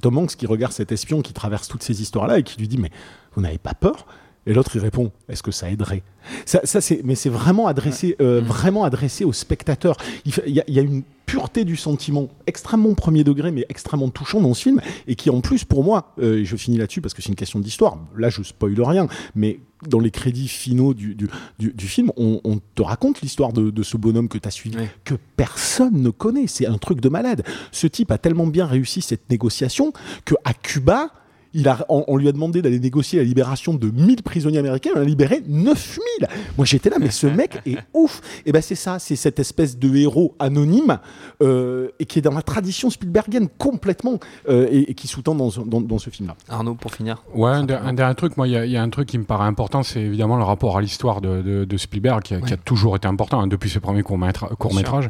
Tom 0.01 0.19
Hanks 0.19 0.35
qui 0.37 0.47
regarde 0.47 0.73
cet 0.73 0.91
espion 0.93 1.23
qui 1.23 1.33
traverse 1.33 1.69
toutes 1.69 1.83
ces 1.83 2.03
histoires-là 2.03 2.39
et 2.39 2.43
qui 2.43 2.59
lui 2.59 2.69
dit 2.69 2.79
Mais 2.79 2.91
vous 3.35 3.41
n'avez 3.43 3.59
pas 3.59 3.75
peur? 3.75 4.07
Et 4.47 4.55
l'autre, 4.55 4.71
il 4.77 4.81
répond 4.81 5.11
Est-ce 5.29 5.43
que 5.43 5.51
ça 5.51 5.71
aiderait? 5.71 6.03
Ça, 6.45 6.61
ça, 6.65 6.81
c'est, 6.81 7.01
Mais 7.05 7.15
c'est 7.15 7.29
vraiment 7.29 7.67
adressé, 7.67 8.17
euh, 8.21 8.41
vraiment 8.41 8.85
adressé 8.85 9.25
au 9.25 9.33
spectateur. 9.33 9.97
Il 10.25 10.33
y, 10.47 10.61
a- 10.61 10.65
il 10.69 10.75
y 10.75 10.79
a 10.79 10.83
une 10.83 11.03
pureté 11.27 11.65
du 11.65 11.75
sentiment 11.77 12.29
extrêmement 12.47 12.95
premier 12.95 13.25
degré, 13.25 13.51
mais 13.51 13.67
extrêmement 13.69 14.09
touchant 14.11 14.41
dans 14.41 14.55
ce 14.55 14.63
film, 14.63 14.81
et 15.09 15.17
qui 15.17 15.29
en 15.31 15.41
plus, 15.41 15.65
pour 15.65 15.83
moi, 15.83 16.15
euh, 16.21 16.39
et 16.39 16.45
je 16.45 16.55
finis 16.55 16.79
là-dessus 16.79 17.01
parce 17.01 17.15
que 17.15 17.23
c'est 17.23 17.31
une 17.31 17.35
question 17.35 17.59
d'histoire, 17.59 17.99
là 18.17 18.29
je 18.29 18.45
spoil 18.45 18.81
rien, 18.81 19.09
mais 19.35 19.59
dans 19.89 19.99
les 19.99 20.13
crédits 20.13 20.47
finaux 20.47 20.95
du, 20.95 21.17
du, 21.17 21.29
du- 21.59 21.73
du 21.73 21.89
film, 21.89 22.13
on, 22.17 22.41
on 22.45 22.61
te 22.77 22.83
raconte 22.83 23.23
l'histoire 23.23 23.53
de, 23.53 23.71
de 23.71 23.83
ce 23.83 23.97
bonhomme 23.97 24.29
que 24.29 24.39
tu 24.39 24.47
as 24.47 24.53
suivi, 24.53 24.77
Oui. 24.79 24.85
que 25.05 25.15
personne 25.37 26.01
ne 26.01 26.11
connaît. 26.11 26.47
C'est 26.47 26.67
un 26.67 26.79
truc 26.79 27.01
de 27.01 27.09
malade. 27.09 27.43
Ce 27.73 27.89
type 27.89 28.13
a 28.13 28.19
tellement 28.19 28.47
bien 28.47 28.65
réussi 28.67 29.01
cette 29.03 29.29
négociation 29.29 29.93
que 30.25 30.37
à 30.45 30.55
Cuba, 30.55 31.11
il 31.57 31.69
a, 31.69 31.87
on, 31.89 32.17
lui 32.19 32.29
a 32.29 32.33
demandé 32.33 32.61
d'aller 32.61 32.79
négocier 32.79 33.19
la 33.19 33.25
libération 33.25 33.73
de 33.73 33.91
1000 33.91 34.23
prisonniers 34.23 34.59
américains, 34.59 34.91
il 34.95 34.99
en 34.99 35.03
a 35.03 35.05
libéré 35.05 35.43
9000. 35.49 36.29
Moi 36.59 36.67
j'étais 36.67 36.91
là, 36.91 36.99
mais 37.01 37.11
ce 37.11 37.27
mec 37.27 37.63
est 37.67 37.79
ouf. 37.95 38.21
Et 38.45 38.53
ben 38.53 38.61
c'est 38.61 38.75
ça, 38.75 38.99
c'est 38.99 39.17
cette 39.17 39.39
espèce 39.39 39.79
de 39.79 39.97
héros 39.97 40.35
anonyme 40.39 40.99
euh, 41.43 41.89
et 41.99 42.05
qui 42.05 42.19
est 42.19 42.23
dans 42.23 42.35
la 42.35 42.43
tradition 42.43 42.91
Spielbergienne 42.91 43.49
complètement 43.57 44.21
euh, 44.51 44.69
et, 44.71 44.93
qui 44.93 45.09
sous-tend 45.09 45.35
dans, 45.35 45.51
dans, 45.65 45.99
ce 45.99 46.11
film-là. 46.11 46.37
Arnaud, 46.51 46.75
pour 46.75 46.93
finir. 46.93 47.23
Ouais, 47.35 47.51
un, 47.51 47.65
dernier 47.65 48.15
truc, 48.15 48.37
moi 48.37 48.47
il 48.47 48.71
y, 48.71 48.77
a 48.77 48.83
un 48.83 48.91
truc 48.91 49.09
qui 49.09 49.17
me 49.17 49.25
paraît 49.25 49.47
important, 49.47 49.83
c'est 49.83 50.01
évidemment 50.01 50.37
le 50.37 50.45
rapport 50.45 50.77
à 50.77 50.83
l'histoire 50.83 51.23
de, 51.23 51.65
de, 51.65 51.77
Spielberg 51.79 52.23
qui 52.23 52.35
a, 52.35 52.57
toujours 52.59 52.97
été 52.97 53.09
important 53.09 53.41
hein, 53.41 53.47
depuis 53.47 53.71
ses 53.71 53.81
premiers 53.81 54.03
courts-métrages. 54.03 55.09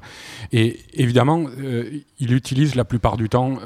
et 0.53 0.79
évidemment, 0.95 1.45
euh, 1.59 1.91
il 2.21 2.33
utilise 2.33 2.76
la 2.76 2.85
plupart 2.85 3.17
du 3.17 3.29
temps, 3.29 3.59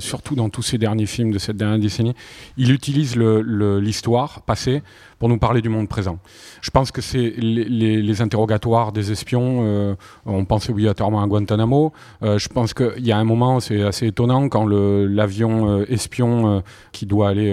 surtout 0.00 0.34
dans 0.34 0.48
tous 0.48 0.62
ses 0.62 0.78
derniers 0.78 1.06
films 1.06 1.30
de 1.30 1.38
cette 1.38 1.56
dernière 1.56 1.78
décennie, 1.78 2.14
il 2.56 2.70
utilise 2.72 3.16
l'histoire 3.16 4.42
passée 4.42 4.82
pour 5.24 5.30
nous 5.30 5.38
parler 5.38 5.62
du 5.62 5.70
monde 5.70 5.88
présent. 5.88 6.18
Je 6.60 6.68
pense 6.68 6.92
que 6.92 7.00
c'est 7.00 7.32
les, 7.38 8.20
interrogatoires 8.20 8.92
des 8.92 9.10
espions, 9.10 9.60
euh, 9.62 9.94
on 10.26 10.44
pense 10.44 10.68
obligatoirement 10.68 11.22
à 11.22 11.26
Guantanamo. 11.26 11.94
Euh, 12.22 12.36
je 12.36 12.46
pense 12.50 12.74
qu'il 12.74 13.06
y 13.06 13.10
a 13.10 13.16
un 13.16 13.24
moment, 13.24 13.58
c'est 13.58 13.80
assez 13.80 14.08
étonnant, 14.08 14.50
quand 14.50 14.66
l'avion 14.66 15.80
euh, 15.80 15.86
espion 15.90 16.62
qui 16.92 17.06
doit 17.06 17.30
aller 17.30 17.50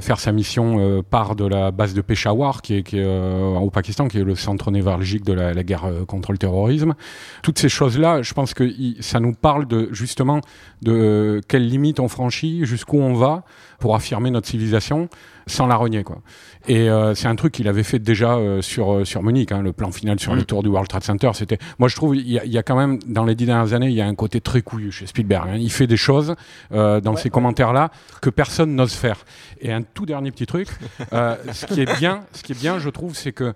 faire 0.00 0.18
sa 0.18 0.32
mission 0.32 1.02
part 1.10 1.36
de 1.36 1.44
la 1.44 1.72
base 1.72 1.92
de 1.92 2.00
Peshawar, 2.00 2.62
qui 2.62 2.76
est, 2.76 3.04
au 3.04 3.68
Pakistan, 3.68 4.08
qui 4.08 4.20
est 4.20 4.24
le 4.24 4.34
centre 4.34 4.70
névralgique 4.70 5.26
de 5.26 5.34
la, 5.34 5.52
la 5.52 5.64
guerre 5.64 5.90
contre 6.06 6.32
le 6.32 6.38
terrorisme. 6.38 6.94
Toutes 7.42 7.58
ces 7.58 7.68
choses-là, 7.68 8.22
je 8.22 8.32
pense 8.32 8.54
que 8.54 8.66
ça 9.00 9.20
nous 9.20 9.34
parle 9.34 9.66
de, 9.66 9.90
justement 9.92 10.40
de 10.80 11.42
quelles 11.48 11.68
limites 11.68 12.00
on 12.00 12.08
franchit, 12.08 12.64
jusqu'où 12.64 12.98
on 12.98 13.12
va 13.12 13.44
pour 13.78 13.94
affirmer 13.94 14.30
notre 14.30 14.48
civilisation 14.48 15.10
sans 15.48 15.66
la 15.66 15.76
renier. 15.76 16.04
Quoi. 16.04 16.18
Et 16.66 16.77
euh, 16.86 17.14
c'est 17.14 17.28
un 17.28 17.34
truc 17.34 17.54
qu'il 17.54 17.66
avait 17.66 17.82
fait 17.82 17.98
déjà 17.98 18.34
euh, 18.34 18.60
sur, 18.60 18.92
euh, 18.92 19.04
sur 19.04 19.22
Munich, 19.22 19.52
hein, 19.52 19.62
le 19.62 19.72
plan 19.72 19.90
final 19.90 20.20
sur 20.20 20.34
le 20.34 20.42
mm. 20.42 20.44
tour 20.44 20.62
du 20.62 20.68
World 20.68 20.88
Trade 20.88 21.02
Center. 21.02 21.30
C'était, 21.32 21.58
moi 21.78 21.88
je 21.88 21.96
trouve, 21.96 22.14
il 22.14 22.28
y, 22.28 22.58
a 22.58 22.62
quand 22.62 22.76
même, 22.76 22.98
dans 23.06 23.24
les 23.24 23.34
dix 23.34 23.46
dernières 23.46 23.72
années, 23.72 23.88
il 23.88 23.94
y 23.94 24.02
a 24.02 24.06
un 24.06 24.14
côté 24.14 24.40
très 24.40 24.60
couillu 24.60 24.92
chez 24.92 25.06
Spielberg. 25.06 25.48
Hein. 25.48 25.56
Il 25.56 25.72
fait 25.72 25.86
des 25.86 25.96
choses 25.96 26.34
dans 26.70 27.16
ces 27.16 27.30
commentaires-là 27.30 27.90
que 28.20 28.30
personne 28.30 28.74
n'ose 28.74 28.92
faire. 28.92 29.24
Et 29.60 29.72
un 29.72 29.82
tout 29.82 30.04
dernier 30.06 30.30
petit 30.30 30.46
truc, 30.46 30.68
ce 31.10 31.66
qui 31.66 31.80
est 31.80 31.98
bien, 31.98 32.22
ce 32.32 32.42
qui 32.42 32.52
est 32.52 32.60
bien, 32.60 32.78
je 32.78 32.90
trouve, 32.90 33.14
c'est 33.14 33.32
que 33.32 33.54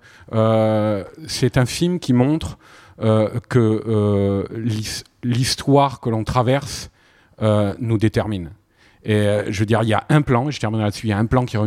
c'est 1.27 1.57
un 1.57 1.65
film 1.65 1.99
qui 1.99 2.13
montre 2.13 2.57
que 2.97 4.47
l'histoire 5.23 5.99
que 5.99 6.09
l'on 6.09 6.23
traverse 6.23 6.89
nous 7.41 7.97
détermine. 7.97 8.49
Et 9.05 9.15
euh, 9.15 9.51
je 9.51 9.59
veux 9.59 9.65
dire, 9.65 9.81
il 9.83 9.89
y 9.89 9.93
a 9.93 10.05
un 10.09 10.21
plan, 10.21 10.49
je 10.49 10.59
termine 10.59 10.81
là-dessus, 10.81 11.07
il 11.07 11.09
y 11.09 11.13
a 11.13 11.17
un 11.17 11.25
plan 11.25 11.45
qui 11.45 11.57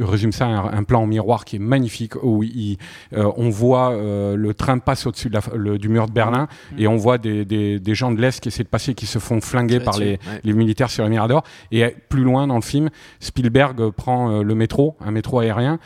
résume 0.00 0.32
ça, 0.32 0.46
un, 0.46 0.82
plan 0.84 1.02
en 1.02 1.06
miroir 1.06 1.44
qui 1.44 1.56
est 1.56 1.60
magnifique, 1.60 2.14
où 2.22 2.42
il, 2.42 2.78
euh, 3.12 3.30
on 3.36 3.50
voit 3.50 3.92
euh, 3.92 4.36
le 4.36 4.54
train 4.54 4.78
passe 4.78 5.06
au-dessus 5.06 5.30
de 5.30 5.76
du 5.76 5.88
mur 5.88 6.06
de 6.06 6.12
Berlin, 6.12 6.48
mmh. 6.72 6.78
et 6.78 6.88
on 6.88 6.96
voit 6.96 7.18
des, 7.18 7.44
des, 7.44 7.78
des 7.78 7.94
gens 7.94 8.10
de 8.10 8.20
l'Est 8.20 8.40
qui 8.40 8.48
essaient 8.48 8.64
de 8.64 8.68
passer, 8.68 8.94
qui 8.94 9.06
se 9.06 9.18
font 9.18 9.40
flinguer 9.40 9.80
par 9.80 9.98
les, 9.98 10.18
les, 10.42 10.52
militaires 10.54 10.90
sur 10.90 11.04
les 11.04 11.10
miradors. 11.10 11.42
Et 11.70 11.94
plus 12.08 12.22
loin 12.22 12.46
dans 12.46 12.56
le 12.56 12.62
film, 12.62 12.88
Spielberg 13.20 13.90
prend 13.90 14.42
le 14.42 14.54
métro, 14.54 14.96
un 15.04 15.10
métro 15.10 15.40
aérien, 15.40 15.78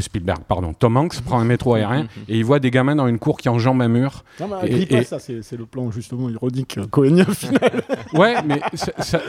Spielberg, 0.00 0.40
pardon, 0.46 0.72
Tom 0.72 0.96
Hanks 0.96 1.20
prend 1.20 1.40
un 1.40 1.44
métro 1.44 1.74
aérien 1.74 2.06
et 2.28 2.36
il 2.38 2.44
voit 2.44 2.58
des 2.58 2.70
gamins 2.70 2.96
dans 2.96 3.06
une 3.06 3.18
cour 3.18 3.38
qui 3.38 3.48
enjambent 3.48 3.82
un 3.82 3.88
mur. 3.88 4.24
Non, 4.40 4.48
mais 4.62 4.68
et, 4.68 4.94
et... 4.94 5.04
ça, 5.04 5.18
c'est 5.18 5.56
le 5.56 5.66
plan 5.66 5.90
justement 5.90 6.28
ironique 6.28 6.78
cohénien 6.90 7.24
final. 7.24 7.82
ouais, 8.14 8.34
mais 8.44 8.60
ça, 8.74 9.20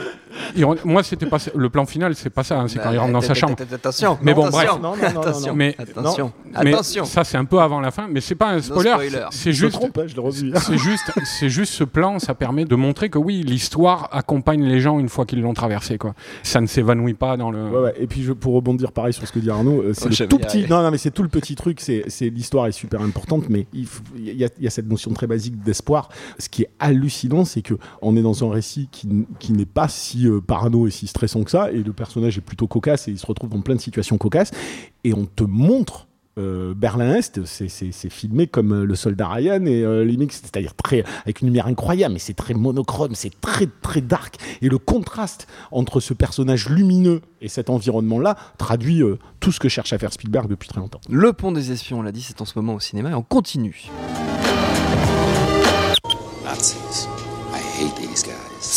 moi, 0.84 1.02
c'était 1.02 1.26
pas 1.26 1.38
le 1.54 1.70
plan 1.70 1.86
final, 1.86 2.14
c'est 2.14 2.30
pas 2.30 2.44
ça, 2.44 2.60
hein, 2.60 2.68
c'est 2.68 2.78
quand 2.78 2.92
il 2.92 2.98
rentre 2.98 3.12
dans 3.12 3.20
sa 3.20 3.34
chambre. 3.34 3.56
Attention, 3.72 4.18
mais 4.22 4.34
bon, 4.34 4.48
bref. 4.48 4.70
Attention, 5.02 5.54
mais, 5.54 5.74
attention, 5.78 6.32
attention. 6.54 7.04
ça, 7.04 7.24
c'est 7.24 7.36
un 7.36 7.44
peu 7.44 7.60
avant 7.60 7.80
la 7.80 7.90
fin, 7.90 8.06
mais 8.08 8.20
c'est 8.20 8.34
pas 8.34 8.50
un 8.50 8.60
spoiler. 8.60 8.94
C'est 9.30 9.52
juste, 9.52 9.80
c'est 10.58 10.78
juste, 10.78 11.12
c'est 11.24 11.48
juste 11.48 11.72
ce 11.72 11.84
plan, 11.84 12.18
ça 12.18 12.34
permet 12.34 12.64
de 12.64 12.74
montrer 12.74 13.10
que 13.10 13.18
oui, 13.18 13.42
l'histoire 13.42 14.08
accompagne 14.12 14.64
les 14.64 14.80
gens 14.80 14.98
une 14.98 15.08
fois 15.08 15.26
qu'ils 15.26 15.40
l'ont 15.40 15.54
traversé, 15.54 15.98
quoi. 15.98 16.14
Ça 16.42 16.60
ne 16.60 16.66
s'évanouit 16.66 17.14
pas 17.14 17.36
dans 17.36 17.50
le. 17.50 17.68
Ouais, 17.68 17.80
ouais. 17.80 17.94
Et 17.98 18.06
puis, 18.06 18.22
je, 18.22 18.32
pour 18.32 18.54
rebondir 18.54 18.92
pareil 18.92 19.12
sur 19.12 19.26
ce 19.26 19.32
que 19.32 19.38
dit 19.38 19.50
Arnaud, 19.50 19.82
euh, 19.82 19.92
c'est 19.94 20.08
le 20.08 20.28
tout 20.28 20.38
petit 20.38 20.59
non, 20.68 20.82
non, 20.82 20.90
mais 20.90 20.98
c'est 20.98 21.10
tout 21.10 21.22
le 21.22 21.28
petit 21.28 21.54
truc. 21.54 21.80
C'est, 21.80 22.04
l'histoire 22.28 22.66
est 22.66 22.72
super 22.72 23.00
importante, 23.00 23.48
mais 23.48 23.66
il, 23.72 23.86
y, 24.16 24.44
a, 24.44 24.70
cette 24.70 24.88
notion 24.88 25.12
très 25.12 25.26
basique 25.26 25.62
d'espoir. 25.62 26.08
Ce 26.38 26.48
qui 26.48 26.62
est 26.62 26.70
hallucinant, 26.78 27.44
c'est 27.44 27.62
que 27.62 27.74
on 28.02 28.16
est 28.16 28.22
dans 28.22 28.44
un 28.44 28.50
récit 28.50 28.88
qui, 28.90 29.52
n'est 29.52 29.66
pas 29.66 29.88
si 29.88 30.26
euh, 30.26 30.40
parano 30.40 30.86
et 30.86 30.90
si 30.90 31.06
stressant 31.06 31.42
que 31.44 31.50
ça, 31.50 31.70
et 31.72 31.82
le 31.82 31.92
personnage 31.92 32.38
est 32.38 32.42
plutôt 32.42 32.66
cocasse 32.66 33.08
et 33.08 33.12
il 33.12 33.18
se 33.18 33.26
retrouve 33.26 33.50
dans 33.50 33.60
plein 33.60 33.74
de 33.74 33.80
situations 33.80 34.18
cocasses, 34.18 34.50
et 35.04 35.14
on 35.14 35.26
te 35.26 35.44
montre 35.44 36.06
euh, 36.38 36.74
Berlin-Est, 36.74 37.44
c'est 37.44 38.10
filmé 38.10 38.46
comme 38.46 38.72
euh, 38.72 38.84
le 38.84 38.94
soldat 38.94 39.28
Ryan 39.28 39.66
et 39.66 39.82
euh, 39.82 40.08
c'est-à-dire 40.30 40.74
très 40.74 41.04
avec 41.22 41.40
une 41.40 41.48
lumière 41.48 41.66
incroyable, 41.66 42.14
mais 42.14 42.20
c'est 42.20 42.34
très 42.34 42.54
monochrome, 42.54 43.14
c'est 43.14 43.40
très 43.40 43.66
très 43.82 44.00
dark. 44.00 44.36
Et 44.62 44.68
le 44.68 44.78
contraste 44.78 45.48
entre 45.72 45.98
ce 45.98 46.14
personnage 46.14 46.68
lumineux 46.68 47.20
et 47.40 47.48
cet 47.48 47.68
environnement-là 47.68 48.36
traduit 48.58 49.02
tout 49.40 49.50
ce 49.50 49.58
que 49.58 49.68
cherche 49.68 49.92
à 49.92 49.98
faire 49.98 50.12
Spielberg 50.12 50.48
depuis 50.48 50.68
très 50.68 50.80
longtemps. 50.80 51.00
Le 51.08 51.32
Pont 51.32 51.52
des 51.52 51.72
Espions, 51.72 51.98
on 51.98 52.02
l'a 52.02 52.12
dit, 52.12 52.22
c'est 52.22 52.40
en 52.40 52.44
ce 52.44 52.58
moment 52.58 52.74
au 52.74 52.80
cinéma 52.80 53.10
et 53.10 53.14
on 53.14 53.22
continue. 53.22 53.90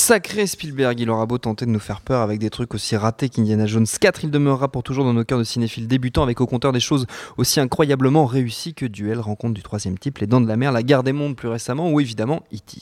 Sacré 0.05 0.47
Spielberg, 0.47 0.99
il 0.99 1.09
aura 1.09 1.25
beau 1.25 1.37
tenter 1.37 1.65
de 1.65 1.71
nous 1.71 1.79
faire 1.79 2.01
peur 2.01 2.23
avec 2.23 2.37
des 2.37 2.49
trucs 2.49 2.73
aussi 2.73 2.97
ratés 2.97 3.29
qu'Indiana 3.29 3.67
Jones 3.67 3.85
4, 3.87 4.25
il 4.25 4.31
demeurera 4.31 4.67
pour 4.67 4.83
toujours 4.83 5.05
dans 5.05 5.13
nos 5.13 5.23
cœurs 5.23 5.39
de 5.39 5.45
cinéphiles 5.45 5.87
débutants 5.87 6.23
avec 6.23 6.41
au 6.41 6.45
compteur 6.45 6.73
des 6.73 6.81
choses 6.81 7.05
aussi 7.37 7.61
incroyablement 7.61 8.25
réussies 8.25 8.73
que 8.73 8.85
Duel, 8.85 9.21
Rencontre 9.21 9.53
du 9.53 9.63
troisième 9.63 9.97
type, 9.97 10.17
Les 10.17 10.27
Dents 10.27 10.41
de 10.41 10.47
la 10.49 10.57
Mer, 10.57 10.73
La 10.73 10.83
Guerre 10.83 11.03
des 11.03 11.13
Mondes 11.13 11.37
plus 11.37 11.47
récemment 11.47 11.89
ou 11.89 12.01
évidemment 12.01 12.43
E.T. 12.53 12.81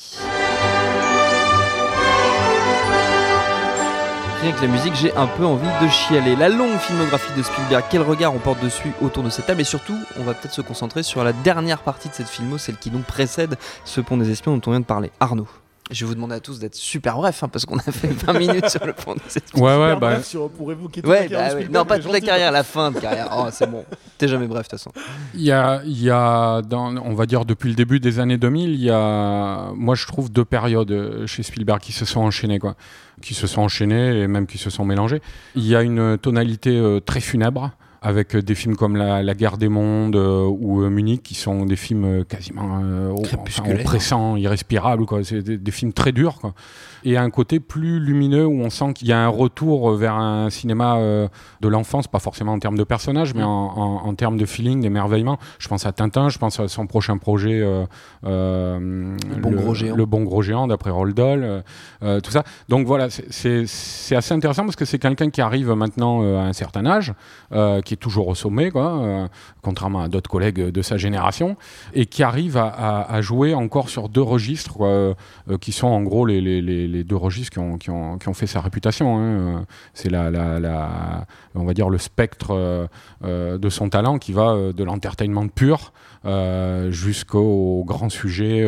Rien 4.42 4.52
que 4.54 4.62
la 4.64 4.68
musique, 4.68 4.96
j'ai 4.96 5.14
un 5.14 5.28
peu 5.28 5.46
envie 5.46 5.70
de 5.80 5.88
chialer. 5.90 6.36
La 6.36 6.50
longue 6.50 6.80
filmographie 6.80 7.38
de 7.38 7.44
Spielberg, 7.44 7.84
quel 7.92 8.02
regard 8.02 8.34
on 8.34 8.40
porte 8.40 8.64
dessus 8.64 8.94
autour 9.00 9.22
de 9.22 9.30
cette 9.30 9.46
table? 9.46 9.62
Et 9.62 9.64
surtout, 9.64 9.96
on 10.20 10.24
va 10.24 10.34
peut-être 10.34 10.56
se 10.56 10.62
concentrer 10.62 11.04
sur 11.04 11.24
la 11.24 11.34
dernière 11.34 11.84
partie 11.84 12.10
de 12.10 12.16
cette 12.16 12.30
filmo, 12.30 12.58
celle 12.58 12.78
qui 12.78 12.90
donc 12.90 13.04
précède 13.04 13.60
ce 13.86 14.02
pont 14.02 14.18
des 14.18 14.32
espions 14.32 14.58
dont 14.58 14.62
on 14.66 14.72
vient 14.72 14.80
de 14.80 14.86
parler. 14.86 15.12
Arnaud. 15.20 15.46
Je 15.92 16.06
vais 16.06 16.10
vous 16.10 16.16
demander 16.16 16.36
à 16.36 16.40
tous 16.40 16.60
d'être 16.60 16.76
super 16.76 17.18
bref, 17.18 17.44
hein, 17.44 17.50
parce 17.50 17.66
qu'on 17.66 17.78
a 17.78 17.92
fait 17.92 18.08
20 18.08 18.40
minutes 18.40 18.70
sur 18.70 18.86
le 18.86 18.94
pont 18.94 19.14
de 19.14 19.20
cette 19.28 19.54
Ouais, 19.56 19.78
ouais, 19.78 19.96
bah. 19.98 20.20
pour 20.58 20.72
évoquer 20.72 21.06
ouais, 21.06 21.28
bah, 21.28 21.50
Non, 21.70 21.86
pas 21.86 22.00
toute 22.00 22.12
la 22.12 22.22
carrière, 22.22 22.52
la 22.52 22.64
fin 22.64 22.92
de 22.92 23.00
carrière. 23.00 23.30
Oh, 23.38 23.48
c'est 23.52 23.70
bon. 23.70 23.84
T'es 24.18 24.30
jamais 24.30 24.48
bref, 24.48 24.68
de 24.68 24.70
toute 24.70 24.80
façon. 24.80 24.92
Il 25.34 25.42
y 25.42 25.52
a, 25.52 25.82
il 25.86 26.02
y 26.02 26.10
a 26.10 26.62
dans, 26.62 26.96
on 26.98 27.14
va 27.14 27.26
dire, 27.26 27.44
depuis 27.44 27.70
le 27.70 27.76
début 27.76 28.00
des 28.00 28.20
années 28.20 28.38
2000, 28.38 28.72
il 28.72 28.82
y 28.82 28.90
a, 28.90 29.72
moi, 29.76 29.96
je 29.96 30.06
trouve 30.08 30.32
deux 30.32 30.46
périodes 30.46 30.92
euh, 30.92 31.28
chez 31.28 31.44
Spielberg 31.44 31.82
qui 31.82 31.92
se 31.92 32.06
sont 32.06 32.22
enchaînées, 32.22 32.60
quoi. 32.60 32.76
Qui 33.22 33.34
se 33.34 33.46
sont 33.46 33.62
enchaînées 33.62 34.22
et 34.22 34.28
même 34.28 34.48
qui 34.48 34.58
se 34.58 34.70
sont 34.70 34.86
mélangées. 34.86 35.22
Il 35.56 35.68
y 35.68 35.76
a 35.76 35.82
une 35.82 36.18
tonalité 36.18 36.72
euh, 36.72 37.00
très 37.00 37.20
funèbre 37.20 37.72
avec 38.02 38.36
euh, 38.36 38.42
des 38.42 38.56
films 38.56 38.76
comme 38.76 38.98
La, 38.98 39.34
Guerre 39.36 39.58
des 39.58 39.70
Mondes 39.70 40.16
euh, 40.16 40.46
ou 40.46 40.82
euh, 40.82 40.90
Munich, 40.90 41.22
qui 41.22 41.36
sont 41.36 41.66
des 41.66 41.76
films 41.76 42.26
quasiment 42.26 42.82
oppressants, 43.14 44.36
irrespirables. 44.36 45.06
C'est 45.24 45.42
des, 45.42 45.58
des, 45.58 45.72
films 45.72 45.94
très 45.94 46.12
durs. 46.12 46.40
Quoi 46.40 46.54
et 47.04 47.18
un 47.18 47.30
côté 47.30 47.60
plus 47.60 48.00
lumineux 48.00 48.46
où 48.46 48.62
on 48.62 48.70
sent 48.70 48.94
qu'il 48.94 49.08
y 49.08 49.12
a 49.12 49.20
un 49.20 49.28
retour 49.28 49.92
vers 49.94 50.16
un 50.16 50.50
cinéma 50.50 50.98
euh, 50.98 51.28
de 51.62 51.68
l'enfance, 51.68 52.08
pas 52.08 52.20
forcément 52.20 52.54
en 52.54 52.60
termes 52.60 52.78
de 52.78 52.84
personnages, 52.84 53.34
mais 53.34 53.44
en, 53.44 54.14
termes 54.16 54.38
de 54.38 54.46
feeling, 54.46 54.82
d'émerveillement. 54.82 55.40
Je 55.60 55.68
pense 55.68 55.86
à 55.86 55.92
Tintin, 55.92 56.30
je 56.30 56.38
pense 56.38 56.60
à 56.60 56.68
son 56.68 56.88
prochain 56.88 57.18
projet, 57.18 57.60
le, 58.24 59.18
bon 59.40 59.52
gros 59.52 59.74
géant. 59.74 59.96
le 59.96 60.06
Bon 60.06 60.24
Gros 60.24 60.42
Géant, 60.42 60.68
d'après 60.68 60.92
Roald 60.92 61.16
Dahl, 61.16 61.64
tout 62.02 62.32
ça. 62.32 62.44
Donc 62.70 62.86
voilà, 62.86 63.08
c'est 63.10 64.16
assez 64.16 64.34
intéressant 64.34 64.64
parce 64.64 64.76
que 64.76 64.86
c'est 64.86 65.00
quelqu'un 65.00 65.30
qui 65.30 65.42
arrive 65.42 65.72
maintenant 65.72 66.22
à 66.22 66.44
un 66.44 66.54
certain 66.54 66.86
âge, 66.86 67.14
qui 67.86 67.91
est 67.94 67.98
toujours 67.98 68.28
au 68.28 68.36
sommet, 68.36 68.72
quoi, 68.72 69.30
contrairement 69.62 70.02
à 70.02 70.08
d'autres 70.08 70.30
collègues 70.30 70.70
de 70.70 70.82
sa 70.82 70.98
génération, 70.98 71.58
et 71.94 72.06
qui 72.06 72.24
arrive 72.24 72.58
à, 72.58 73.22
jouer 73.22 73.54
encore 73.54 73.90
sur 73.90 74.10
deux 74.10 74.22
registres, 74.22 74.78
qui 75.60 75.72
sont 75.72 75.88
en 75.88 76.02
gros 76.02 76.26
les, 76.26 76.42
les 76.42 76.62
les 76.92 77.04
deux 77.04 77.16
registres 77.16 77.52
qui 77.52 77.60
ont, 77.60 77.78
qui 77.78 77.90
ont, 77.90 78.18
qui 78.18 78.28
ont 78.28 78.34
fait 78.34 78.48
sa 78.48 78.62
réputation. 78.62 79.18
Hein. 79.18 79.66
C'est 79.94 80.10
la, 80.10 80.30
la, 80.30 80.60
la, 80.60 81.26
on 81.56 81.64
va 81.64 81.74
dire 81.74 81.90
le 81.90 81.98
spectre 81.98 82.52
euh, 82.52 82.88
euh, 83.24 83.58
de 83.58 83.70
son 83.70 83.90
talent 83.90 84.20
qui 84.20 84.34
va 84.34 84.52
euh, 84.52 84.74
de 84.74 84.84
l'entertainment 84.84 85.48
pur 85.48 85.94
jusqu'au 86.90 87.84
grand 87.88 88.10
sujet 88.10 88.62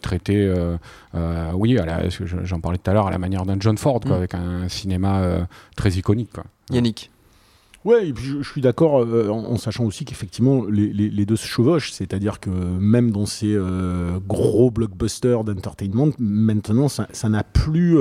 traité, 0.00 0.50
oui, 1.52 1.76
j'en 2.44 2.60
parlais 2.60 2.78
tout 2.78 2.90
à 2.90 2.94
l'heure, 2.94 3.08
à 3.08 3.10
la 3.10 3.18
manière 3.18 3.44
d'un 3.44 3.58
John 3.60 3.76
Ford, 3.76 4.00
quoi, 4.00 4.12
mm. 4.12 4.14
avec 4.14 4.34
un 4.34 4.68
cinéma 4.70 5.46
très 5.76 5.90
iconique. 5.90 6.32
Quoi. 6.32 6.44
Yannick 6.70 7.10
Ouais, 7.88 8.12
je, 8.14 8.42
suis 8.42 8.60
d'accord 8.60 9.06
en, 9.06 9.56
sachant 9.56 9.84
aussi 9.84 10.04
qu'effectivement 10.04 10.64
les, 10.66 11.24
deux 11.24 11.36
se 11.36 11.46
chevauchent, 11.46 11.90
c'est-à-dire 11.90 12.38
que 12.38 12.50
même 12.50 13.10
dans 13.10 13.24
ces 13.24 13.56
gros 14.26 14.70
blockbusters 14.70 15.42
d'entertainment, 15.42 16.10
maintenant 16.18 16.88
ça 16.88 17.28
n'a 17.30 17.44
plus 17.44 17.96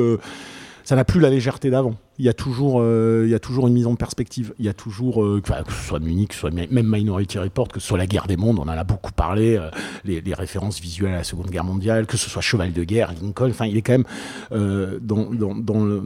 ça 0.87 0.95
n'a 0.95 1.03
plus 1.03 1.19
la 1.19 1.29
légèreté 1.29 1.69
d'avant. 1.69 1.95
Il 2.17 2.23
y 2.23 2.29
a 2.29 2.33
toujours, 2.33 2.79
euh, 2.79 3.23
il 3.25 3.29
y 3.29 3.35
a 3.35 3.39
toujours 3.39 3.67
une 3.67 3.73
mise 3.73 3.87
en 3.87 3.95
perspective. 3.95 4.53
Il 4.57 4.63
y 4.63 4.69
a 4.69 4.73
toujours, 4.73 5.21
euh, 5.21 5.41
que 5.41 5.51
ce 5.73 5.85
soit 5.85 5.99
Munich, 5.99 6.29
que 6.29 6.33
ce 6.33 6.39
soit 6.39 6.49
même 6.49 6.87
Minority 6.87 7.39
Report, 7.39 7.67
que 7.67 7.81
ce 7.81 7.87
soit 7.89 7.97
la 7.97 8.07
guerre 8.07 8.25
des 8.25 8.37
mondes, 8.37 8.57
on 8.57 8.61
en 8.61 8.69
a 8.69 8.85
beaucoup 8.85 9.11
parlé, 9.11 9.57
euh, 9.57 9.69
les, 10.05 10.33
références 10.33 10.79
visuelles 10.79 11.13
à 11.13 11.17
la 11.17 11.23
Seconde 11.25 11.49
Guerre 11.51 11.65
mondiale, 11.65 12.05
que 12.05 12.15
ce 12.15 12.29
soit 12.29 12.41
Cheval 12.41 12.71
de 12.71 12.85
guerre, 12.85 13.13
Lincoln. 13.21 13.49
Enfin, 13.49 13.65
il 13.65 13.75
est 13.75 13.81
quand 13.81 13.91
même 13.91 14.05
euh, 14.53 14.97
dans, 15.01 15.25
dans, 15.25 15.53
dans 15.55 15.83
le 15.83 16.03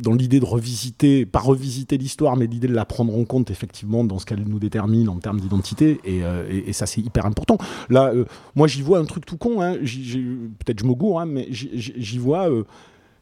dans 0.00 0.12
l'idée 0.12 0.40
de 0.40 0.44
revisiter, 0.44 1.24
pas 1.24 1.38
revisiter 1.38 1.96
l'histoire, 1.96 2.36
mais 2.36 2.46
l'idée 2.46 2.68
de 2.68 2.74
la 2.74 2.84
prendre 2.84 3.16
en 3.16 3.24
compte 3.24 3.50
effectivement 3.50 4.04
dans 4.04 4.18
ce 4.18 4.26
qu'elle 4.26 4.44
nous 4.46 4.58
détermine 4.58 5.08
en 5.08 5.16
termes 5.16 5.40
d'identité, 5.40 6.00
et, 6.04 6.22
euh, 6.22 6.46
et, 6.50 6.68
et, 6.68 6.72
ça 6.72 6.86
c'est 6.86 7.00
hyper 7.00 7.24
important. 7.24 7.58
Là, 7.88 8.12
euh, 8.14 8.24
moi 8.54 8.68
j'y 8.68 8.82
vois 8.82 8.98
un 8.98 9.04
truc 9.04 9.24
tout 9.24 9.38
con, 9.38 9.62
hein, 9.62 9.74
peut-être 9.74 10.80
je 10.80 10.84
me 10.84 10.94
gourre, 10.94 11.20
hein, 11.20 11.26
mais 11.26 11.48
j'y 11.50 12.18
vois, 12.18 12.50
euh, 12.50 12.64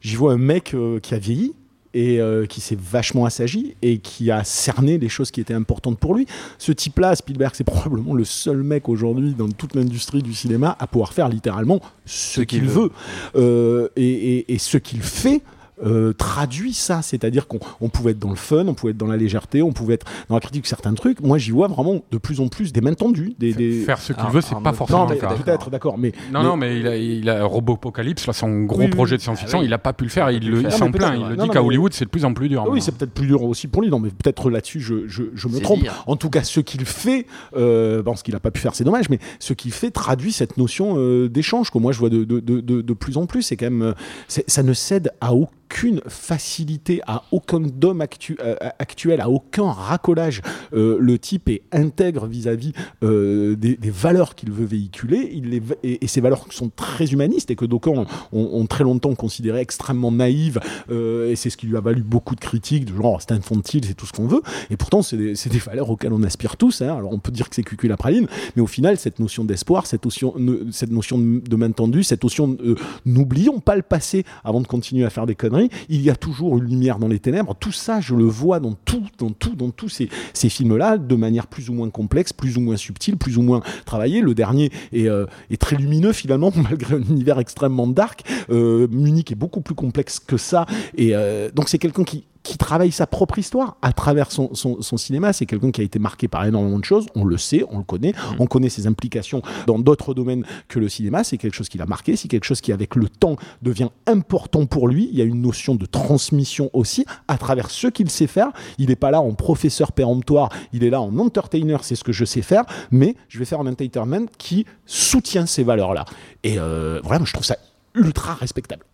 j'y 0.01 0.15
vois 0.15 0.33
un 0.33 0.37
mec 0.37 0.75
qui 1.01 1.13
a 1.13 1.19
vieilli, 1.19 1.53
et 1.97 2.19
qui 2.49 2.59
s'est 2.59 2.77
vachement 2.77 3.23
assagi 3.23 3.77
et 3.81 3.99
qui 3.99 4.29
a 4.29 4.43
cerné 4.43 4.97
les 4.97 5.07
choses 5.07 5.31
qui 5.31 5.39
étaient 5.39 5.53
importantes 5.53 5.97
pour 5.97 6.13
lui. 6.13 6.27
Ce 6.57 6.73
type-là, 6.73 7.15
Spielberg, 7.15 7.53
c'est 7.55 7.63
probablement 7.63 8.13
le 8.13 8.25
seul 8.25 8.63
mec 8.63 8.89
aujourd'hui 8.89 9.33
dans 9.33 9.47
toute 9.47 9.75
l'industrie 9.75 10.21
du 10.21 10.33
cinéma 10.33 10.75
à 10.77 10.87
pouvoir 10.87 11.13
faire 11.13 11.29
littéralement 11.29 11.79
ce, 12.05 12.33
ce 12.33 12.41
qu'il 12.41 12.65
veut. 12.65 12.91
veut. 13.33 13.91
Et, 13.95 14.39
et, 14.39 14.53
et, 14.53 14.57
ce 14.57 14.77
qu'il 14.77 15.01
fait, 15.01 15.41
euh, 15.83 16.13
traduit 16.13 16.73
ça, 16.73 17.01
c'est-à-dire 17.01 17.47
qu'on 17.47 17.89
pouvait 17.89 18.11
être 18.11 18.19
dans 18.19 18.29
le 18.29 18.35
fun, 18.35 18.65
on 18.67 18.73
pouvait 18.73 18.91
être 18.91 18.97
dans 18.97 19.07
la 19.07 19.17
légèreté, 19.17 19.61
on 19.61 19.73
pouvait 19.73 19.95
être 19.95 20.05
dans 20.29 20.35
la 20.35 20.41
critique 20.41 20.63
de 20.63 20.67
certains 20.67 20.93
trucs. 20.93 21.21
Moi, 21.21 21.37
j'y 21.37 21.51
vois 21.51 21.67
vraiment 21.67 22.01
de 22.11 22.17
plus 22.17 22.39
en 22.39 22.47
plus 22.47 22.71
des 22.73 22.81
mains 22.81 22.93
tendues. 22.93 23.33
Des, 23.39 23.53
des... 23.53 23.81
Faire 23.81 23.99
ce 23.99 24.13
qu'il 24.13 24.23
ah, 24.25 24.31
veut, 24.31 24.41
c'est 24.41 24.55
pas 24.61 24.73
forcément 24.73 25.07
cas. 25.07 25.33
Peut-être, 25.35 25.69
d'accord, 25.69 25.97
mais 25.97 26.11
non, 26.31 26.41
mais... 26.41 26.45
non, 26.45 26.57
mais 26.57 26.79
il 26.79 26.87
a, 26.87 26.97
il 26.97 27.29
a 27.29 27.43
Robopocalypse, 27.45 28.27
là, 28.27 28.33
son 28.33 28.63
gros 28.63 28.81
oui, 28.81 28.87
projet 28.87 29.17
de 29.17 29.21
science-fiction, 29.21 29.59
ah, 29.59 29.61
oui. 29.61 29.67
il 29.67 29.73
a 29.73 29.77
pas 29.77 29.93
pu 29.93 30.05
le 30.05 30.09
faire. 30.09 30.31
Il, 30.31 30.43
il 30.43 30.71
s'en 30.71 30.91
plaint. 30.91 31.15
Il 31.17 31.27
le 31.27 31.37
dit 31.37 31.49
qu'à 31.49 31.63
Hollywood, 31.63 31.93
c'est 31.93 32.05
de 32.05 32.09
plus 32.09 32.25
en 32.25 32.33
plus 32.33 32.49
dur. 32.49 32.65
Oui, 32.69 32.81
c'est 32.81 32.93
peut-être 32.93 33.13
plus 33.13 33.27
dur 33.27 33.43
aussi 33.43 33.67
pour 33.67 33.81
lui. 33.81 33.89
Non, 33.89 33.99
mais 33.99 34.09
peut-être 34.09 34.49
là-dessus, 34.49 34.79
je, 34.79 35.07
je, 35.07 35.23
je, 35.33 35.47
me 35.47 35.59
trompe. 35.59 35.81
Dire. 35.81 36.03
En 36.07 36.15
tout 36.15 36.29
cas, 36.29 36.43
ce 36.43 36.59
qu'il 36.59 36.85
fait, 36.85 37.25
euh, 37.55 38.01
bon, 38.01 38.15
ce 38.15 38.23
qu'il 38.23 38.35
a 38.35 38.39
pas 38.39 38.51
pu 38.51 38.61
faire, 38.61 38.75
c'est 38.75 38.83
dommage, 38.83 39.09
mais 39.09 39.19
ce 39.39 39.53
qu'il 39.53 39.71
fait 39.71 39.91
traduit 39.91 40.31
cette 40.31 40.57
notion 40.57 40.95
euh, 40.97 41.29
d'échange 41.29 41.71
que 41.71 41.77
moi 41.77 41.91
je 41.91 41.99
vois 41.99 42.09
de, 42.09 42.23
de, 42.23 42.39
de, 42.39 42.59
de, 42.61 42.93
plus 42.93 43.17
en 43.17 43.25
plus. 43.25 43.41
C'est 43.43 43.57
quand 43.57 43.65
même, 43.65 43.81
euh, 43.81 43.93
ça 44.27 44.63
ne 44.63 44.73
cède 44.73 45.11
à 45.21 45.33
aucun 45.33 45.49
aucune 45.65 46.01
facilité, 46.07 47.01
à 47.07 47.23
aucun 47.31 47.59
dôme 47.59 48.03
euh, 48.39 48.55
actuel, 48.79 49.21
à 49.21 49.29
aucun 49.29 49.71
racolage. 49.71 50.41
Euh, 50.73 50.97
le 50.99 51.17
type 51.17 51.49
est 51.49 51.63
intègre 51.71 52.27
vis-à-vis 52.27 52.73
euh, 53.03 53.55
des, 53.55 53.77
valeurs 53.89 54.35
qu'il 54.35 54.51
veut 54.51 54.65
véhiculer. 54.65 55.29
Il 55.33 55.49
les, 55.49 55.61
et, 55.83 56.07
ces 56.07 56.21
valeurs 56.21 56.45
sont 56.51 56.69
très 56.69 57.07
humanistes 57.07 57.51
et 57.51 57.55
que 57.55 57.65
d'aucuns 57.65 58.05
ont, 58.31 58.65
très 58.67 58.83
longtemps 58.83 59.15
considéré 59.15 59.59
extrêmement 59.59 60.11
naïves. 60.11 60.59
Et 60.89 61.35
c'est 61.35 61.49
ce 61.49 61.57
qui 61.57 61.67
lui 61.67 61.77
a 61.77 61.81
valu 61.81 62.03
beaucoup 62.03 62.35
de 62.35 62.39
critiques, 62.39 62.85
de 62.85 62.95
genre 62.95 63.21
c'est 63.21 63.31
infantile, 63.31 63.85
c'est 63.85 63.93
tout 63.93 64.05
ce 64.05 64.13
qu'on 64.13 64.27
veut. 64.27 64.41
Et 64.69 64.77
pourtant, 64.77 65.01
c'est 65.01 65.17
des, 65.17 65.59
valeurs 65.65 65.89
auxquelles 65.89 66.13
on 66.13 66.23
aspire 66.23 66.57
tous. 66.57 66.81
Hein. 66.81 66.95
Alors 66.95 67.11
on 67.11 67.19
peut 67.19 67.31
dire 67.31 67.49
que 67.49 67.55
c'est 67.55 67.63
cucul 67.63 67.89
la 67.89 67.97
praline, 67.97 68.27
mais 68.55 68.61
au 68.61 68.67
final, 68.67 68.97
cette 68.97 69.19
notion 69.19 69.43
d'espoir, 69.43 69.87
cette 69.87 70.05
notion, 70.05 70.35
cette 70.71 70.91
notion 70.91 71.17
de 71.17 71.55
main 71.55 71.71
tendue, 71.71 72.03
cette 72.03 72.23
notion 72.23 72.57
n'oublions 73.05 73.59
pas 73.59 73.75
le 73.75 73.81
passé 73.81 74.25
avant 74.43 74.61
de 74.61 74.67
continuer 74.67 75.05
à 75.05 75.09
faire 75.09 75.25
des 75.25 75.35
conneries 75.35 75.54
il 75.89 76.01
y 76.01 76.09
a 76.09 76.15
toujours 76.15 76.57
une 76.57 76.65
lumière 76.65 76.99
dans 76.99 77.07
les 77.07 77.19
ténèbres. 77.19 77.55
Tout 77.59 77.71
ça, 77.71 78.01
je 78.01 78.15
le 78.15 78.25
vois 78.25 78.59
dans 78.59 78.73
tout, 78.73 79.03
dans 79.17 79.29
tout, 79.31 79.55
tous 79.75 79.89
ces, 79.89 80.09
films-là, 80.49 80.97
de 80.97 81.15
manière 81.15 81.47
plus 81.47 81.69
ou 81.69 81.73
moins 81.73 81.89
complexe, 81.89 82.33
plus 82.33 82.57
ou 82.57 82.61
moins 82.61 82.77
subtile, 82.77 83.17
plus 83.17 83.37
ou 83.37 83.41
moins 83.41 83.61
travaillée. 83.85 84.21
Le 84.21 84.33
dernier 84.33 84.71
est, 84.93 85.07
euh, 85.07 85.25
très 85.59 85.75
lumineux 85.75 86.13
finalement, 86.13 86.51
malgré 86.69 86.95
un 86.95 87.01
univers 87.01 87.39
extrêmement 87.39 87.87
dark. 87.87 88.23
Euh, 88.49 88.87
Munich 88.89 89.31
est 89.31 89.35
beaucoup 89.35 89.61
plus 89.61 89.75
complexe 89.75 90.19
que 90.19 90.37
ça, 90.37 90.65
et 90.95 91.15
euh, 91.15 91.49
donc 91.51 91.69
c'est 91.69 91.77
quelqu'un 91.77 92.03
qui 92.03 92.25
qui 92.45 92.57
travaille 92.57 92.91
sa 92.91 93.07
propre 93.07 93.39
histoire 93.39 93.75
à 93.81 93.91
travers 93.91 94.31
son, 94.31 94.53
son, 94.53 94.81
son 94.81 94.97
cinéma. 94.97 95.33
C'est 95.33 95.47
quelqu'un 95.47 95.71
qui 95.71 95.81
a 95.81 95.83
été 95.83 95.97
marqué 95.97 96.27
par 96.27 96.45
énormément 96.45 96.77
de 96.77 96.85
choses. 96.85 97.07
On 97.15 97.25
le 97.25 97.37
sait, 97.37 97.65
on 97.71 97.79
le 97.79 97.83
connaît. 97.83 98.11
Mmh. 98.11 98.35
On 98.39 98.45
connaît 98.45 98.69
ses 98.69 98.85
implications 98.85 99.41
dans 99.65 99.79
d'autres 99.79 100.13
domaines 100.13 100.45
que 100.67 100.79
le 100.79 100.87
cinéma. 100.87 101.23
C'est 101.23 101.37
quelque 101.37 101.55
chose 101.55 101.69
qui 101.69 101.79
l'a 101.79 101.87
marqué. 101.87 102.15
C'est 102.15 102.27
quelque 102.27 102.45
chose 102.45 102.61
qui, 102.61 102.71
avec 102.71 102.95
le 102.95 103.09
temps, 103.09 103.35
devient 103.63 103.89
important 104.05 104.67
pour 104.67 104.87
lui. 104.87 105.09
Il 105.11 105.17
y 105.17 105.23
a 105.23 105.25
une 105.25 105.41
notion 105.41 105.73
de 105.73 105.87
transmission 105.87 106.69
aussi 106.73 107.03
à 107.27 107.37
travers 107.39 107.71
ce 107.71 107.87
qu'il 107.87 108.11
sait 108.11 108.27
faire. 108.27 108.51
Il 108.77 108.89
n'est 108.89 108.95
pas 108.95 109.09
là 109.09 109.21
en 109.21 109.33
professeur 109.33 109.91
péremptoire. 109.91 110.49
Il 110.71 110.83
est 110.83 110.91
là 110.91 111.01
en 111.01 111.17
entertainer. 111.17 111.77
C'est 111.81 111.95
ce 111.95 112.03
que 112.03 112.13
je 112.13 112.25
sais 112.25 112.43
faire. 112.43 112.63
Mais 112.91 113.15
je 113.27 113.39
vais 113.39 113.45
faire 113.45 113.59
un 113.59 113.67
entertainment 113.67 114.27
qui 114.37 114.67
soutient 114.85 115.47
ces 115.47 115.63
valeurs-là. 115.63 116.05
Et 116.43 116.59
euh, 116.59 117.01
vraiment, 117.03 117.25
je 117.25 117.33
trouve 117.33 117.45
ça 117.45 117.57
ultra 117.95 118.35
respectable. 118.35 118.85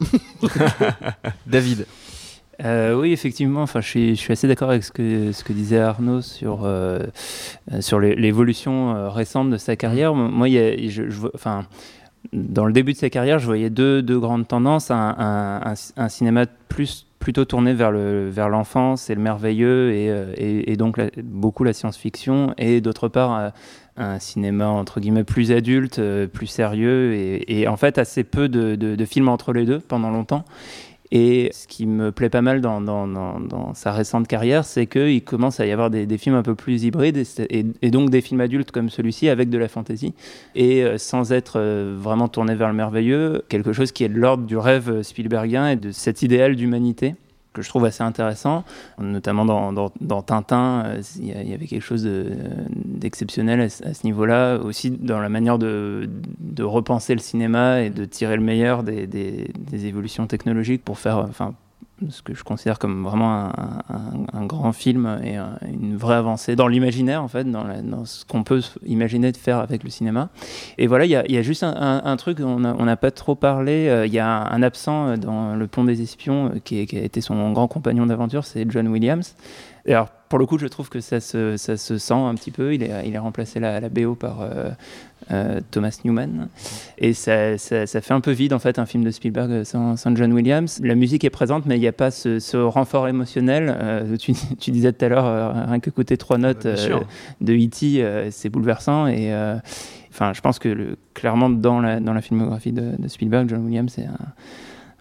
David 1.46 1.86
euh, 2.63 2.93
oui, 2.93 3.12
effectivement. 3.12 3.62
Enfin, 3.63 3.82
je 3.82 3.88
suis, 3.88 4.15
je 4.15 4.21
suis 4.21 4.34
assez 4.34 4.47
d'accord 4.47 4.69
avec 4.69 4.84
ce 4.84 4.91
que, 4.91 5.32
ce 5.32 5.43
que 5.43 5.54
disait 5.54 5.80
Arnaud 5.80 6.21
sur, 6.21 6.62
euh, 6.63 7.00
sur 7.80 8.00
l'évolution 8.00 8.95
euh, 8.95 9.10
récente 9.10 9.50
de 9.50 9.58
sa 9.58 9.76
carrière. 9.76 10.13
Moi, 10.13 10.50
il 10.50 10.54
y 10.54 10.60
a, 10.60 10.89
je, 10.89 11.10
je, 11.10 11.28
enfin, 11.34 11.65
dans 12.34 12.65
le 12.65 12.74
début 12.74 12.93
de 12.93 12.97
sa 12.97 13.10
carrière, 13.10 13.39
je 13.39 13.45
voyais 13.45 13.69
deux, 13.69 14.02
deux 14.02 14.19
grandes 14.19 14.47
tendances. 14.47 14.91
Un, 14.91 15.15
un, 15.17 15.71
un, 15.71 15.74
un, 15.97 16.10
cinéma 16.10 16.45
plus, 16.69 17.08
plutôt 17.19 17.45
tourné 17.45 17.74
vers 17.74 17.91
l'enfance 17.91 19.10
le, 19.10 19.13
vers 19.13 19.13
et 19.13 19.15
le 19.15 19.21
merveilleux, 19.21 19.91
et, 19.91 20.06
et, 20.38 20.71
et 20.71 20.78
donc 20.78 20.97
la, 20.97 21.08
beaucoup 21.24 21.63
la 21.63 21.74
science-fiction, 21.74 22.54
et 22.58 22.80
d'autre 22.82 23.08
part 23.08 23.52
un 23.97 24.19
cinéma 24.19 24.67
entre 24.67 25.00
guillemets 25.00 25.26
plus 25.26 25.52
adulte, 25.52 26.00
plus 26.28 26.47
sérieux, 26.47 27.13
et, 27.13 27.62
et 27.62 27.67
en 27.67 27.76
fait 27.76 27.97
assez 27.97 28.24
peu 28.24 28.47
de, 28.47 28.76
de, 28.76 28.95
de 28.95 29.06
films 29.06 29.28
entre 29.28 29.52
les 29.52 29.65
deux 29.65 29.80
pendant 29.80 30.12
longtemps. 30.12 30.45
Et 31.12 31.50
ce 31.54 31.67
qui 31.67 31.86
me 31.86 32.12
plaît 32.12 32.30
pas 32.30 32.41
mal 32.41 32.62
dans, 32.62 32.80
dans, 32.80 33.06
dans, 33.06 33.39
dans 33.39 33.74
sa 33.74 33.91
récente 33.91 34.28
carrière, 34.28 34.63
c'est 34.63 34.88
qu'il 34.88 35.24
commence 35.24 35.60
à 35.60 35.65
y 35.65 35.71
avoir 35.71 35.89
des, 35.89 36.06
des, 36.06 36.17
films 36.17 36.36
un 36.36 36.43
peu 36.43 36.56
plus 36.56 36.84
hybrides 36.86 37.21
et, 37.50 37.91
donc 37.91 38.10
des 38.10 38.21
films 38.21 38.39
adultes 38.39 38.71
comme 38.71 38.89
celui-ci 38.89 39.28
avec 39.28 39.50
de 39.50 39.58
la 39.58 39.67
fantaisie. 39.67 40.13
Et 40.56 40.84
euh, 40.84 40.97
sans 40.97 41.34
être 41.34 41.60
euh, 41.60 41.97
vraiment 42.00 42.30
tourné 42.30 42.56
vers 42.56 42.69
le 42.69 42.76
merveilleux, 42.76 43.43
quelque 43.50 43.74
chose 43.74 43.91
qui 43.91 44.06
est 44.06 44.10
de 44.10 44.17
l'ordre 44.17 44.45
du 44.45 44.56
rêve 44.56 45.02
Spielbergien 45.02 45.69
et 45.71 45.76
de 45.76 45.91
cet 45.91 46.21
idéal 46.21 46.56
d'humanité 46.56 47.15
que 47.54 47.62
je 47.62 47.70
trouve 47.70 47.86
assez 47.86 48.04
intéressant, 48.04 48.64
notamment 49.00 49.46
dans, 49.46 49.72
dans, 50.00 50.22
Tintin, 50.22 50.84
euh, 50.86 51.02
il 51.20 51.50
y, 51.50 51.54
avait 51.54 51.68
quelque 51.68 51.84
chose 51.84 52.08
d'exceptionnel 52.76 53.60
de, 53.60 53.64
à, 53.64 53.90
à, 53.90 53.94
ce 53.94 54.06
niveau-là, 54.06 54.58
aussi 54.58 54.92
dans 54.92 55.20
la 55.20 55.30
manière 55.30 55.58
de, 55.58 56.10
de, 56.40 56.64
repenser 56.64 57.14
le 57.14 57.20
cinéma 57.20 57.82
et 57.82 57.90
de 57.90 58.06
tirer 58.06 58.38
le 58.38 58.44
meilleur 58.44 58.84
des, 58.84 59.08
des, 59.08 59.52
des 59.58 59.86
évolutions 59.86 60.28
technologiques 60.28 60.84
pour 60.84 60.98
faire, 60.98 61.18
enfin, 61.18 61.54
ce 62.10 62.22
que 62.22 62.34
je 62.34 62.44
considère 62.44 62.80
comme 62.80 63.04
vraiment 63.04 63.52
un, 64.34 64.46
grand 64.46 64.72
film 64.74 65.20
et 65.24 65.36
un, 65.36 65.58
une 65.72 65.96
vraie 65.96 66.16
avancée 66.16 66.56
dans 66.56 66.68
l'imaginaire, 66.68 67.24
en 67.24 67.28
fait, 67.28 67.44
dans, 67.44 68.06
ce 68.06 68.26
qu'on 68.26 68.44
peut 68.44 68.62
imaginer 68.86 69.32
de 69.32 69.38
faire 69.38 69.60
avec 69.60 69.84
le 69.84 69.90
cinéma. 69.90 70.30
Et 70.78 70.88
voilà, 70.88 71.06
il 71.06 71.12
y, 71.12 71.38
a 71.38 71.42
juste 71.42 71.64
un, 71.64 72.18
truc, 72.18 72.40
on 72.40 72.60
n'a 72.60 72.98
pas 72.98 73.12
trop 73.12 73.36
parlé, 73.36 73.88
euh, 73.88 74.06
il 74.06 74.14
y 74.14 74.20
a 74.20 74.28
un 74.28 74.64
absent 74.64 75.18
dans 75.18 75.56
Le 75.56 75.68
Pont 75.68 75.84
des 75.84 76.02
Espions, 76.02 76.52
euh, 76.56 76.60
qui, 76.64 76.80
a 76.80 77.00
été 77.00 77.22
son 77.22 77.52
grand 77.52 77.68
compagnon 77.68 78.06
d'aventure, 78.06 78.46
c'est 78.46 78.66
John 78.70 78.88
Williams. 78.88 79.36
Et 79.86 79.94
alors, 79.94 80.10
pour 80.30 80.40
le 80.40 80.46
coup, 80.46 80.58
je 80.58 80.68
trouve 80.68 80.90
que 80.90 81.02
ça 81.02 81.20
se, 81.20 81.58
ça 81.58 81.76
se 81.76 81.98
sent 81.98 82.14
un 82.14 82.36
petit 82.36 82.52
peu. 82.52 82.74
Il 82.74 82.84
est, 82.84 82.92
il 83.06 83.14
est 83.14 83.20
remplacé 83.20 83.60
la, 83.60 83.82
BO 83.90 84.16
par 84.16 84.42
euh, 84.42 84.46
euh, 84.54 84.72
Thomas 85.72 86.00
Newman. 86.04 86.50
Et 86.98 87.13
ça, 87.13 87.58
ça, 87.58 87.88
ça, 87.88 88.02
fait 88.02 88.13
un 88.13 88.22
peu 88.22 88.32
vide, 88.32 88.54
en 88.54 88.60
fait, 88.60 88.80
un 88.80 88.86
film 88.86 89.04
de 89.04 89.12
Spielberg 89.12 89.63
sans, 89.63 89.96
sans 89.96 90.15
John 90.15 90.34
Williams. 90.34 90.80
La 90.84 90.96
musique 90.96 91.24
est 91.24 91.30
présente, 91.30 91.65
mais 91.65 91.78
il 91.78 91.80
n'y 91.80 91.88
a 91.88 91.94
pas 91.94 92.12
ce, 92.12 92.39
ce 92.39 92.58
renfort 92.58 93.08
émotionnel. 93.08 93.76
Euh, 93.82 94.17
tu, 94.17 94.34
tu, 94.60 94.72
disais 94.72 94.94
tout 94.94 95.06
à 95.06 95.10
l'heure, 95.10 95.26
euh, 95.26 95.52
rien 95.52 95.80
que 95.80 95.89
écouter 95.89 96.17
trois 96.17 96.38
notes 96.38 96.65
euh, 96.65 97.00
de 97.41 97.54
E.T., 97.54 98.32
c'est 98.32 98.50
bouleversant. 98.50 99.08
Et 99.08 99.34
enfin, 100.10 100.34
je 100.34 100.41
pense 100.41 100.60
que 100.60 100.70
le, 100.70 100.98
clairement, 101.13 101.50
dans 101.50 101.80
la, 101.80 102.00
dans 102.00 102.13
la 102.13 102.22
filmographie 102.22 102.72
de, 102.72 102.96
de 102.98 103.08
Spielberg, 103.08 103.50
John 103.50 103.65
Williams, 103.65 103.91
c'est 103.96 104.06
un 104.06 104.17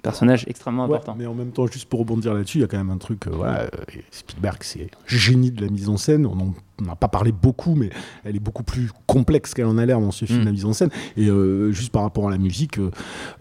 personnage 0.03 0.45
extrêmement 0.49 0.87
ouais, 0.87 0.97
important. 0.97 1.15
Mais 1.19 1.27
en 1.27 1.35
même 1.35 1.53
temps, 1.53 1.67
juste 1.67 1.89
pour 1.89 2.01
rebondir 2.01 2.35
là-dessus, 2.35 2.59
il 2.59 2.61
y 2.63 2.65
a 2.65 2.67
quand 2.67 2.79
même 2.79 2.91
un 2.91 2.99
truc. 2.99 3.27
Euh, 3.27 3.31
voilà, 3.33 3.71
Spielberg, 4.11 4.59
c'est 4.63 4.91
génie 5.07 5.51
de 5.51 5.65
la 5.65 5.71
mise 5.71 5.89
en 5.89 5.97
scène. 5.97 6.27
On 6.27 6.35
n'en 6.37 6.93
a 6.93 6.97
pas 6.97 7.09
parlé 7.09 7.33
beaucoup, 7.33 7.75
mais 7.75 7.91
elle 8.25 8.37
est 8.37 8.41
beaucoup 8.41 8.63
plus 8.63 8.91
complexe 9.07 9.55
qu'elle 9.55 9.67
en 9.67 9.79
a 9.79 9.87
l'air 9.87 10.01
dans 10.01 10.11
ce 10.11 10.25
film, 10.25 10.43
mm. 10.43 10.45
la 10.45 10.53
mise 10.53 10.65
en 10.65 10.73
scène. 10.73 10.91
Et 11.17 11.29
euh, 11.29 11.73
juste 11.73 11.93
par 11.93 12.03
rapport 12.03 12.29
à 12.29 12.31
la 12.31 12.39
musique, 12.39 12.77
il 12.77 12.91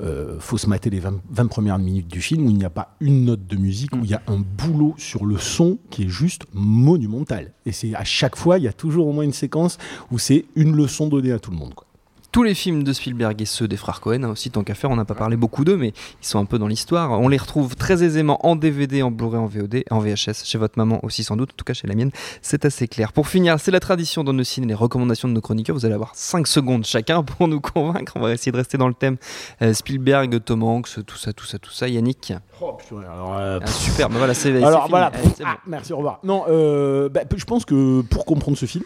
euh, 0.06 0.39
faut 0.39 0.58
se 0.58 0.67
mater 0.67 0.89
les 0.89 1.00
20, 1.00 1.22
20, 1.30 1.48
premières 1.48 1.80
minutes 1.80 2.08
du 2.08 2.22
film 2.22 2.45
où 2.45 2.50
il 2.50 2.58
n'y 2.58 2.65
a 2.65 2.69
pas 2.69 2.95
une 3.00 3.26
note 3.26 3.45
de 3.45 3.58
musique, 3.58 3.95
où 3.95 4.04
il 4.04 4.10
y 4.10 4.15
a 4.15 4.22
un 4.28 4.39
boulot 4.39 4.95
sur 4.98 5.26
le 5.26 5.38
son 5.38 5.78
qui 5.89 6.04
est 6.04 6.10
juste 6.10 6.43
monumental. 6.54 7.54
Et 7.65 7.72
c'est 7.72 7.95
à 7.95 8.04
chaque 8.04 8.36
fois, 8.36 8.58
il 8.58 8.63
y 8.63 8.67
a 8.67 8.74
toujours 8.74 9.08
au 9.08 9.13
moins 9.13 9.24
une 9.24 9.34
séquence 9.34 9.78
où 10.12 10.19
c'est 10.19 10.45
une 10.56 10.76
leçon 10.76 11.08
donnée 11.08 11.32
à 11.32 11.39
tout 11.39 11.52
le 11.52 11.58
monde. 11.58 11.74
Quoi. 11.74 11.88
Tous 12.31 12.43
les 12.43 12.53
films 12.53 12.83
de 12.83 12.93
Spielberg 12.93 13.41
et 13.41 13.45
ceux 13.45 13.67
des 13.67 13.77
frères 13.77 14.01
Cohen, 14.01 14.23
hein, 14.23 14.29
aussi 14.29 14.51
tant 14.51 14.63
qu'à 14.63 14.75
faire, 14.75 14.91
on 14.91 14.95
n'a 14.95 15.05
pas 15.05 15.15
parlé 15.15 15.35
beaucoup 15.35 15.65
d'eux, 15.65 15.77
mais 15.77 15.93
ils 16.21 16.25
sont 16.27 16.39
un 16.39 16.45
peu 16.45 16.59
dans 16.59 16.67
l'histoire. 16.67 17.11
On 17.19 17.27
les 17.27 17.37
retrouve 17.37 17.75
très 17.75 18.03
aisément 18.03 18.45
en 18.45 18.55
DVD, 18.55 19.01
en 19.01 19.11
Blu-ray, 19.11 19.39
en 19.39 19.47
VOD, 19.47 19.83
en 19.89 19.99
VHS, 19.99 20.45
chez 20.45 20.57
votre 20.57 20.77
maman 20.77 20.99
aussi 21.03 21.23
sans 21.23 21.35
doute, 21.35 21.51
en 21.53 21.57
tout 21.57 21.65
cas 21.65 21.73
chez 21.73 21.87
la 21.87 21.95
mienne, 21.95 22.11
c'est 22.41 22.65
assez 22.65 22.87
clair. 22.87 23.13
Pour 23.13 23.27
finir, 23.27 23.59
c'est 23.59 23.71
la 23.71 23.79
tradition 23.79 24.23
dans 24.23 24.33
nos 24.33 24.43
ciné, 24.43 24.67
les 24.67 24.73
recommandations 24.73 25.27
de 25.27 25.33
nos 25.33 25.41
chroniqueurs, 25.41 25.75
vous 25.75 25.85
allez 25.85 25.95
avoir 25.95 26.11
5 26.15 26.47
secondes 26.47 26.85
chacun 26.85 27.23
pour 27.23 27.47
nous 27.47 27.61
convaincre, 27.61 28.13
on 28.15 28.21
va 28.21 28.33
essayer 28.33 28.51
de 28.51 28.57
rester 28.57 28.77
dans 28.77 28.87
le 28.87 28.93
thème 28.93 29.17
euh, 29.61 29.73
Spielberg, 29.73 30.43
Tom 30.43 30.63
Hanks, 30.63 31.03
tout 31.05 31.17
ça, 31.17 31.33
tout 31.33 31.45
ça, 31.45 31.57
tout 31.59 31.71
ça. 31.71 31.87
Yannick 31.87 32.33
Oh, 32.61 32.73
putain, 32.73 33.01
alors, 33.11 33.37
euh, 33.37 33.59
Ah, 33.61 33.67
Super, 33.67 34.09
bah 34.09 34.15
voilà, 34.17 34.33
c'est 34.33 34.61
Alors 34.63 34.87
voilà. 34.89 35.11
Ah, 35.43 35.57
merci, 35.65 35.93
au 35.93 35.97
revoir. 35.97 36.19
Non, 36.23 36.43
euh, 36.49 37.09
bah, 37.09 37.21
je 37.35 37.45
pense 37.45 37.65
que 37.65 38.01
pour 38.01 38.25
comprendre 38.25 38.57
ce 38.57 38.65
film, 38.65 38.83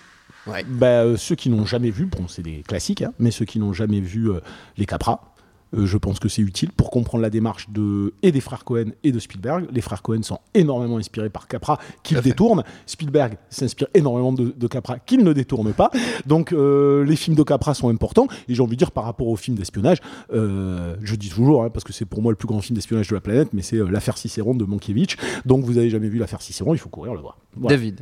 Ouais. 0.47 0.63
bah, 0.67 1.03
euh, 1.03 1.17
ceux 1.17 1.35
qui 1.35 1.49
n'ont 1.49 1.65
jamais 1.65 1.89
vu, 1.89 2.05
bon, 2.05 2.27
c'est 2.27 2.43
des 2.43 2.63
classiques, 2.63 3.01
hein, 3.01 3.13
mais 3.19 3.31
ceux 3.31 3.45
qui 3.45 3.59
n'ont 3.59 3.73
jamais 3.73 4.01
vu 4.01 4.29
euh, 4.29 4.39
les 4.77 4.85
Capra, 4.85 5.33
euh, 5.75 5.85
je 5.85 5.97
pense 5.97 6.19
que 6.19 6.29
c'est 6.29 6.41
utile 6.41 6.71
pour 6.71 6.91
comprendre 6.91 7.21
la 7.21 7.29
démarche 7.29 7.69
de, 7.69 8.13
et 8.21 8.31
des 8.31 8.41
frères 8.41 8.63
Cohen 8.63 8.91
et 9.03 9.11
de 9.11 9.19
Spielberg. 9.19 9.67
Les 9.71 9.81
frères 9.81 10.01
Cohen 10.01 10.21
sont 10.23 10.39
énormément 10.53 10.97
inspirés 10.97 11.29
par 11.29 11.47
Capra, 11.47 11.79
qu'ils 12.03 12.21
détournent. 12.21 12.63
Spielberg 12.85 13.37
s'inspire 13.49 13.87
énormément 13.93 14.33
de, 14.33 14.53
de 14.55 14.67
Capra, 14.67 14.99
qu'il 14.99 15.23
ne 15.23 15.33
détourne 15.33 15.73
pas. 15.73 15.91
Donc 16.25 16.53
euh, 16.53 17.03
les 17.05 17.15
films 17.15 17.35
de 17.35 17.43
Capra 17.43 17.73
sont 17.73 17.89
importants. 17.89 18.27
Et 18.47 18.55
j'ai 18.55 18.61
envie 18.61 18.75
de 18.75 18.79
dire, 18.79 18.91
par 18.91 19.05
rapport 19.05 19.27
aux 19.27 19.35
films 19.35 19.57
d'espionnage, 19.57 19.99
euh, 20.33 20.95
je 21.01 21.15
dis 21.15 21.29
toujours, 21.29 21.63
hein, 21.63 21.69
parce 21.69 21.83
que 21.83 21.93
c'est 21.93 22.05
pour 22.05 22.21
moi 22.21 22.31
le 22.31 22.35
plus 22.35 22.47
grand 22.47 22.61
film 22.61 22.75
d'espionnage 22.75 23.07
de 23.07 23.15
la 23.15 23.21
planète, 23.21 23.49
mais 23.53 23.61
c'est 23.61 23.77
L'affaire 23.77 24.17
Cicéron 24.17 24.53
de 24.55 24.65
Mankiewicz. 24.65 25.15
Donc 25.45 25.65
vous 25.65 25.77
avez 25.77 25.89
jamais 25.89 26.09
vu 26.09 26.19
L'affaire 26.19 26.41
Cicéron, 26.41 26.73
il 26.73 26.77
faut 26.77 26.89
courir 26.89 27.13
le 27.13 27.19
voir. 27.19 27.37
Voilà. 27.55 27.75
David. 27.75 28.01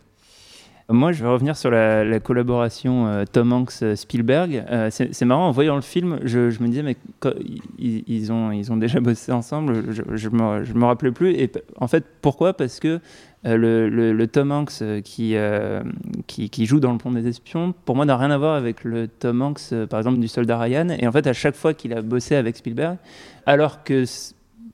Moi, 0.91 1.11
je 1.11 1.23
vais 1.23 1.29
revenir 1.29 1.55
sur 1.55 1.71
la, 1.71 2.03
la 2.03 2.19
collaboration 2.19 3.07
euh, 3.07 3.23
Tom 3.31 3.51
Hanks-Spielberg. 3.53 4.65
Euh, 4.69 4.89
c'est 4.91 5.13
c'est 5.13 5.25
marrant, 5.25 5.47
en 5.47 5.51
voyant 5.51 5.75
le 5.75 5.81
film, 5.81 6.19
je, 6.23 6.39
me 6.39 6.67
disais, 6.67 6.83
mais 6.83 6.97
ils, 7.79 8.31
ont, 8.31 8.51
ils 8.51 8.71
ont 8.71 8.77
déjà 8.77 8.99
bossé 8.99 9.31
ensemble, 9.31 9.91
je, 9.91 10.03
je, 10.15 10.29
me, 10.29 10.85
rappelais 10.85 11.11
plus. 11.11 11.31
Et 11.31 11.51
en 11.77 11.87
fait, 11.87 12.05
pourquoi? 12.21 12.53
Parce 12.53 12.79
que 12.79 12.99
euh, 13.45 13.87
le, 14.13 14.27
Tom 14.27 14.51
Hanks 14.51 14.81
euh, 14.81 15.01
qui, 15.01 15.35
euh, 15.35 15.81
qui, 16.27 16.65
joue 16.65 16.79
dans 16.79 16.91
Le 16.91 16.99
Pont 16.99 17.11
des 17.11 17.27
Espions, 17.27 17.73
pour 17.85 17.95
moi, 17.95 18.05
n'a 18.05 18.15
rien 18.15 18.29
à 18.29 18.37
voir 18.37 18.55
avec 18.55 18.83
le 18.83 19.07
Tom 19.07 19.41
Hanks, 19.41 19.61
euh, 19.71 19.87
par 19.87 19.99
exemple, 19.99 20.19
du 20.19 20.27
Soldat 20.27 20.59
Ryan. 20.59 20.89
Et 20.89 21.07
en 21.07 21.11
fait, 21.11 21.25
à 21.25 21.33
chaque 21.33 21.55
fois 21.55 21.73
qu'il 21.73 21.93
a 21.93 22.01
bossé 22.01 22.35
avec 22.35 22.57
Spielberg, 22.57 22.97
alors 23.45 23.83
que 23.83 24.05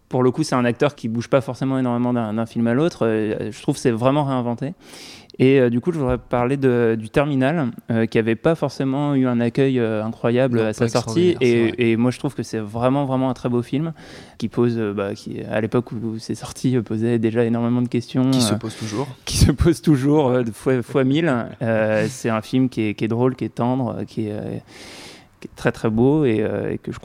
pour 0.10 0.24
le 0.24 0.32
coup, 0.32 0.43
c'est 0.43 0.56
un 0.56 0.65
acteur 0.65 0.96
qui 0.96 1.08
bouge 1.10 1.28
pas 1.28 1.41
forcément 1.41 1.78
énormément 1.78 2.13
d'un 2.13 2.46
film 2.46 2.67
à 2.67 2.74
l'autre. 2.74 3.06
euh, 3.06 3.52
je 3.52 3.62
trouve 3.62 3.76
que 3.76 3.82
c'est 3.82 3.91
vraiment 3.91 4.24
réinventé. 4.24 4.74
Et 5.39 5.60
euh, 5.60 5.70
du 5.70 5.82
coup, 5.82 5.91
je 5.91 6.00
voudrais 6.00 6.17
parler 6.17 6.58
de, 6.58 6.96
du 7.00 7.10
Terminal, 7.10 7.72
euh, 7.91 8.08
qui 8.08 8.17
avait 8.17 8.36
pas 8.36 8.56
forcément 8.56 9.13
eu 9.13 9.28
un 9.28 9.39
accueil 9.39 9.80
euh, 9.80 10.04
incroyable 10.04 10.58
Non, 10.60 10.65
à 10.65 10.74
sa 10.74 10.88
sortie. 10.88 11.36
Et, 11.41 11.91
et 11.91 11.98
moi, 11.98 12.10
je 12.10 12.17
trouve 12.17 12.34
que 12.34 12.41
c'est 12.41 12.58
vraiment, 12.58 13.06
vraiment 13.06 13.30
un 13.30 13.34
très 13.36 13.50
beau 13.50 13.62
film, 13.62 13.93
qui 14.39 14.48
pose, 14.48 14.78
bah, 14.96 15.13
qui, 15.13 15.41
à 15.41 15.62
l'époque 15.62 15.91
où 15.91 16.17
c'est 16.17 16.34
sorti, 16.34 16.76
posait 16.80 17.20
déjà 17.20 17.43
énormément 17.43 17.84
de 17.84 17.88
questions. 17.88 18.32
Qui 18.32 18.41
se 18.41 18.56
pose 18.56 18.76
toujours. 18.76 19.08
qui 19.26 19.38
se 19.38 19.52
pose 19.52 19.82
toujours 19.82 20.43
de 20.43 20.52
fois, 20.52 20.82
fois 20.82 21.04
mille. 21.04 21.32
C'est 22.10 22.30
un 22.30 22.41
film 22.41 22.70
qui 22.70 22.82
est, 22.82 22.93
qui 22.96 23.06
est 23.06 23.10
drôle, 23.10 23.36
qui 23.36 23.46
est 23.46 23.50
tendre, 23.50 24.04
qui 24.08 24.28
est, 24.28 24.63
qui 25.39 25.48
est 25.48 25.56
très 25.56 25.72
très 25.72 25.91
beau 25.91 26.26
et, 26.26 26.38
et 26.72 26.80
que 26.80 26.91
je 26.91 26.98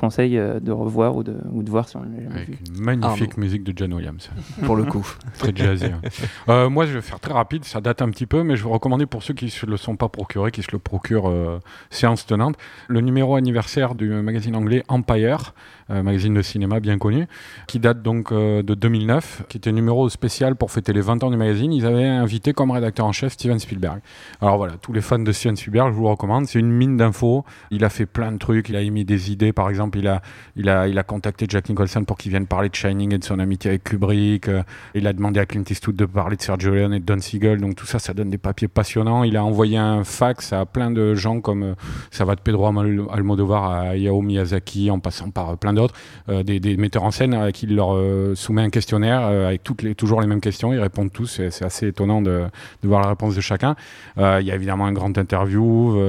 conseille 0.00 0.38
euh, 0.38 0.58
de 0.60 0.72
revoir 0.72 1.14
ou 1.16 1.22
de, 1.22 1.36
ou 1.52 1.62
de 1.62 1.70
voir 1.70 1.88
si 1.88 1.96
on 1.96 2.02
l'a 2.02 2.08
jamais 2.08 2.44
vu. 2.44 2.54
Avec 2.58 2.68
une 2.68 2.80
magnifique 2.82 3.30
Arnaud. 3.32 3.40
musique 3.44 3.62
de 3.64 3.72
John 3.76 3.92
Williams. 3.94 4.30
Pour 4.64 4.74
le 4.76 4.84
coup. 4.84 5.06
Très 5.38 5.54
jazzy. 5.54 5.86
hein. 5.86 6.00
Euh, 6.48 6.70
moi, 6.70 6.86
je 6.86 6.92
vais 6.92 7.00
faire 7.02 7.20
très 7.20 7.32
rapide, 7.32 7.64
ça 7.64 7.80
date 7.80 8.02
un 8.02 8.08
petit 8.10 8.26
peu, 8.26 8.42
mais 8.42 8.56
je 8.56 8.64
vais 8.64 8.70
recommander 8.70 9.06
pour 9.06 9.22
ceux 9.22 9.34
qui 9.34 9.44
ne 9.44 9.50
se 9.50 9.66
le 9.66 9.76
sont 9.76 9.96
pas 9.96 10.08
procurés, 10.08 10.50
qui 10.50 10.62
se 10.62 10.72
le 10.72 10.78
procurent 10.78 11.28
euh, 11.30 11.58
séance 11.90 12.26
tenante, 12.26 12.56
le 12.88 13.00
numéro 13.00 13.36
anniversaire 13.36 13.94
du 13.94 14.08
magazine 14.08 14.56
anglais 14.56 14.82
Empire, 14.88 15.54
euh, 15.90 16.02
magazine 16.02 16.34
de 16.34 16.42
cinéma 16.42 16.80
bien 16.80 16.98
connu, 16.98 17.26
qui 17.66 17.78
date 17.78 18.02
donc 18.02 18.32
euh, 18.32 18.62
de 18.62 18.74
2009, 18.74 19.44
qui 19.48 19.56
était 19.58 19.72
numéro 19.72 20.08
spécial 20.08 20.56
pour 20.56 20.70
fêter 20.70 20.92
les 20.92 21.00
20 21.00 21.22
ans 21.24 21.30
du 21.30 21.36
magazine. 21.36 21.72
Ils 21.72 21.84
avaient 21.86 22.06
invité 22.06 22.52
comme 22.52 22.70
rédacteur 22.70 23.06
en 23.06 23.12
chef 23.12 23.32
Steven 23.32 23.58
Spielberg. 23.58 24.00
Alors 24.40 24.56
voilà, 24.56 24.74
tous 24.80 24.92
les 24.92 25.00
fans 25.00 25.18
de 25.18 25.32
Steven 25.32 25.56
Spielberg, 25.56 25.90
je 25.90 25.94
vous 25.96 26.04
le 26.04 26.08
recommande. 26.10 26.46
C'est 26.46 26.58
une 26.58 26.70
mine 26.70 26.96
d'infos. 26.96 27.44
Il 27.70 27.84
a 27.84 27.88
fait 27.90 28.06
plein 28.06 28.32
de 28.32 28.38
trucs. 28.38 28.68
Il 28.68 28.76
a 28.76 28.80
émis 28.82 29.04
des 29.04 29.30
idées. 29.32 29.52
Par 29.52 29.68
exemple, 29.68 29.89
il 29.98 30.08
a, 30.08 30.22
il 30.56 30.68
a, 30.68 30.88
il 30.88 30.98
a 30.98 31.02
contacté 31.02 31.46
Jack 31.48 31.68
Nicholson 31.68 32.04
pour 32.04 32.16
qu'il 32.18 32.30
vienne 32.30 32.46
parler 32.46 32.68
de 32.68 32.74
Shining 32.74 33.14
et 33.14 33.18
de 33.18 33.24
son 33.24 33.38
amitié 33.38 33.70
avec 33.70 33.84
Kubrick. 33.84 34.48
Euh, 34.48 34.62
il 34.94 35.06
a 35.06 35.12
demandé 35.12 35.40
à 35.40 35.46
Clint 35.46 35.62
Eastwood 35.68 35.96
de 35.96 36.04
parler 36.06 36.36
de 36.36 36.42
Sergio 36.42 36.72
Leone 36.72 36.94
et 36.94 37.00
de 37.00 37.04
Don 37.04 37.20
Siegel. 37.20 37.60
Donc 37.60 37.76
tout 37.76 37.86
ça, 37.86 37.98
ça 37.98 38.12
donne 38.14 38.30
des 38.30 38.38
papiers 38.38 38.68
passionnants. 38.68 39.24
Il 39.24 39.36
a 39.36 39.44
envoyé 39.44 39.76
un 39.78 40.04
fax 40.04 40.52
à 40.52 40.66
plein 40.66 40.90
de 40.90 41.14
gens 41.14 41.40
comme 41.40 41.62
euh, 41.62 41.74
ça 42.10 42.24
va 42.24 42.34
de 42.34 42.40
Pedro 42.40 42.66
Almo- 42.68 43.08
Almodovar 43.10 43.64
à 43.70 43.80
Hayao 43.90 44.20
Miyazaki, 44.22 44.90
en 44.90 44.98
passant 44.98 45.30
par 45.30 45.50
euh, 45.50 45.56
plein 45.56 45.72
d'autres, 45.72 45.94
des, 46.28 46.76
metteurs 46.76 47.04
en 47.04 47.10
scène 47.10 47.34
à 47.34 47.52
qui 47.52 47.66
il 47.66 47.76
leur 47.76 47.96
soumet 48.36 48.62
un 48.62 48.70
questionnaire 48.70 49.20
avec 49.20 49.62
toujours 49.96 50.20
les 50.20 50.26
mêmes 50.26 50.40
questions. 50.40 50.72
Ils 50.72 50.80
répondent 50.80 51.12
tous. 51.12 51.40
C'est 51.50 51.64
assez 51.64 51.88
étonnant 51.88 52.22
de, 52.22 52.44
voir 52.82 53.02
la 53.02 53.08
réponse 53.08 53.34
de 53.36 53.40
chacun. 53.40 53.76
Il 54.16 54.22
y 54.42 54.50
a 54.50 54.54
évidemment 54.54 54.86
un 54.86 54.92
grand 54.92 55.16
interview. 55.18 56.00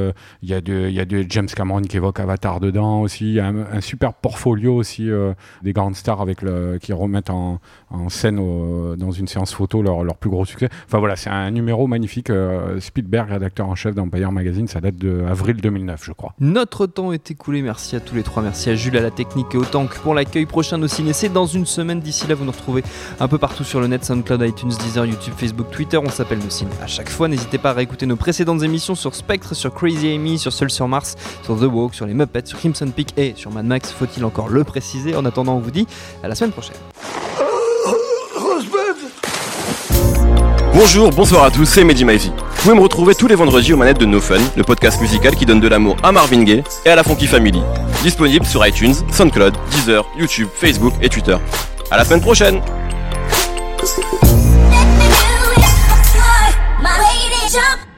Il 0.41 0.50
y, 0.50 0.54
a 0.54 0.62
de- 0.62 0.89
y 0.89 1.00
a 1.00 1.06
de 1.06 1.26
James 1.30 1.48
Cameron 1.48 1.82
qui 1.82 1.98
évoque 1.98 2.20
Avatar 2.20 2.60
dedans 2.60 3.02
aussi. 3.02 3.26
Il 3.26 3.34
y 3.34 3.39
a 3.39 3.48
un, 3.48 3.61
un 3.71 3.82
super 3.82 4.13
portfolio 4.13 4.76
aussi 4.76 5.10
euh, 5.10 5.34
des 5.63 5.74
grandes 5.74 5.95
stars 5.95 6.21
avec 6.21 6.41
le, 6.41 6.78
qui 6.82 6.93
remettent 6.93 7.30
en, 7.30 7.60
scène 8.10 8.38
dans 8.97 9.12
une 9.12 9.28
séance 9.28 9.54
photo 9.54 9.82
leur, 9.82 10.04
leur 10.04 10.17
plus 10.17 10.30
gros 10.30 10.45
succès. 10.45 10.69
Enfin 10.88 11.00
voilà, 11.00 11.15
c'est 11.15 11.30
un 11.30 11.52
numéro 11.52 11.88
magnifique. 11.88 12.30
euh, 12.30 12.80
Spielberg, 12.80 13.30
rédacteur 13.30 13.67
en 13.67 13.76
chef 13.76 13.95
d'Empire 13.95 14.32
Magazine, 14.32 14.67
ça 14.67 14.82
date 14.82 14.95
de 14.95 15.24
avril 15.30 15.58
2009, 15.58 16.04
je 16.04 16.12
crois. 16.12 16.34
Notre 16.39 16.88
temps 16.88 17.12
est 17.12 17.32
écoulé, 17.32 17.62
merci 17.62 17.95
à 17.95 18.00
tous 18.00 18.15
les 18.15 18.24
trois, 18.24 18.43
merci 18.43 18.69
à 18.69 18.76
Jules 18.76 18.97
à 18.97 19.02
la 19.02 19.12
technique 19.12 19.54
et 19.54 19.58
au 19.58 19.65
tank 19.65 19.93
pour 20.00 20.13
l'accueil 20.13 20.45
prochain 20.45 20.78
de 20.78 20.88
Ciné. 20.88 21.13
C'est 21.13 21.30
dans 21.30 21.45
une 21.45 21.65
semaine, 21.65 22.00
d'ici 22.00 22.28
là 22.28 22.36
vous 22.36 22.45
nous 22.45 22.52
retrouvez 22.52 22.84
un 23.19 23.28
peu 23.28 23.38
partout 23.38 23.63
sur 23.63 23.80
le 23.80 23.88
net, 23.88 24.04
SoundCloud, 24.04 24.41
iTunes, 24.41 24.69
Deezer, 24.69 25.06
YouTube, 25.06 25.34
Facebook, 25.38 25.69
Twitter, 25.71 25.97
on 25.97 26.10
s'appelle 26.10 26.39
Nos 26.39 26.50
Ciné. 26.50 26.71
À 26.82 26.88
chaque 26.88 27.10
fois, 27.10 27.28
n'hésitez 27.28 27.58
pas 27.58 27.71
à 27.71 27.74
réécouter 27.74 28.06
nos 28.06 28.15
précédentes 28.15 28.63
émissions 28.63 28.95
sur 28.95 29.15
Spectre, 29.15 29.56
sur 29.56 29.74
Crazy 29.74 30.10
Amy, 30.13 30.39
sur 30.39 30.54
Seul 30.54 30.69
sur 30.69 30.88
Mars, 30.88 31.15
sur 31.43 31.58
The 31.58 31.63
Walk, 31.63 31.93
sur 31.93 32.06
les 32.06 32.13
Muppets, 32.13 32.45
sur 32.45 32.60
Crimson 32.60 32.89
Peak 32.95 33.13
et 33.17 33.34
sur 33.36 33.51
Mad 33.52 33.66
Max, 33.66 33.92
faut-il 33.92 34.26
encore 34.26 34.50
le 34.50 34.64
préciser. 34.64 35.16
En 35.16 35.26
attendant, 35.26 35.56
on 35.56 35.60
vous 35.60 35.72
dit 35.72 35.88
à 36.24 36.28
la 36.28 36.36
semaine 36.36 36.52
prochaine. 36.52 36.76
Bonjour, 40.74 41.12
bonsoir 41.12 41.44
à 41.44 41.52
tous, 41.52 41.66
c'est 41.66 41.84
Mehdi 41.84 42.06
Maizy. 42.06 42.30
Vous 42.30 42.62
pouvez 42.64 42.76
me 42.76 42.82
retrouver 42.82 43.14
tous 43.14 43.28
les 43.28 43.36
vendredis 43.36 43.74
aux 43.74 43.78
manettes 43.78 44.00
de 44.00 44.06
No 44.06 44.20
Fun, 44.20 44.40
le 44.56 44.64
podcast 44.64 45.02
musical 45.02 45.36
qui 45.36 45.46
donne 45.46 45.60
de 45.60 45.68
l'amour 45.68 45.98
à 46.02 46.12
Marvin 46.12 46.44
Gaye 46.44 46.64
et 46.86 46.90
à 46.90 46.96
la 46.96 47.04
Funky 47.04 47.28
Family. 47.28 47.62
Disponible 48.04 48.46
sur 48.46 48.66
iTunes, 48.66 48.96
SoundCloud, 49.12 49.54
Deezer, 49.72 50.06
YouTube, 50.18 50.48
Facebook 50.54 50.94
et 51.02 51.10
Twitter. 51.10 51.38
À 51.92 51.98
la 51.98 52.06
semaine 52.06 52.22
prochaine 52.22 52.62
jump 57.52 57.91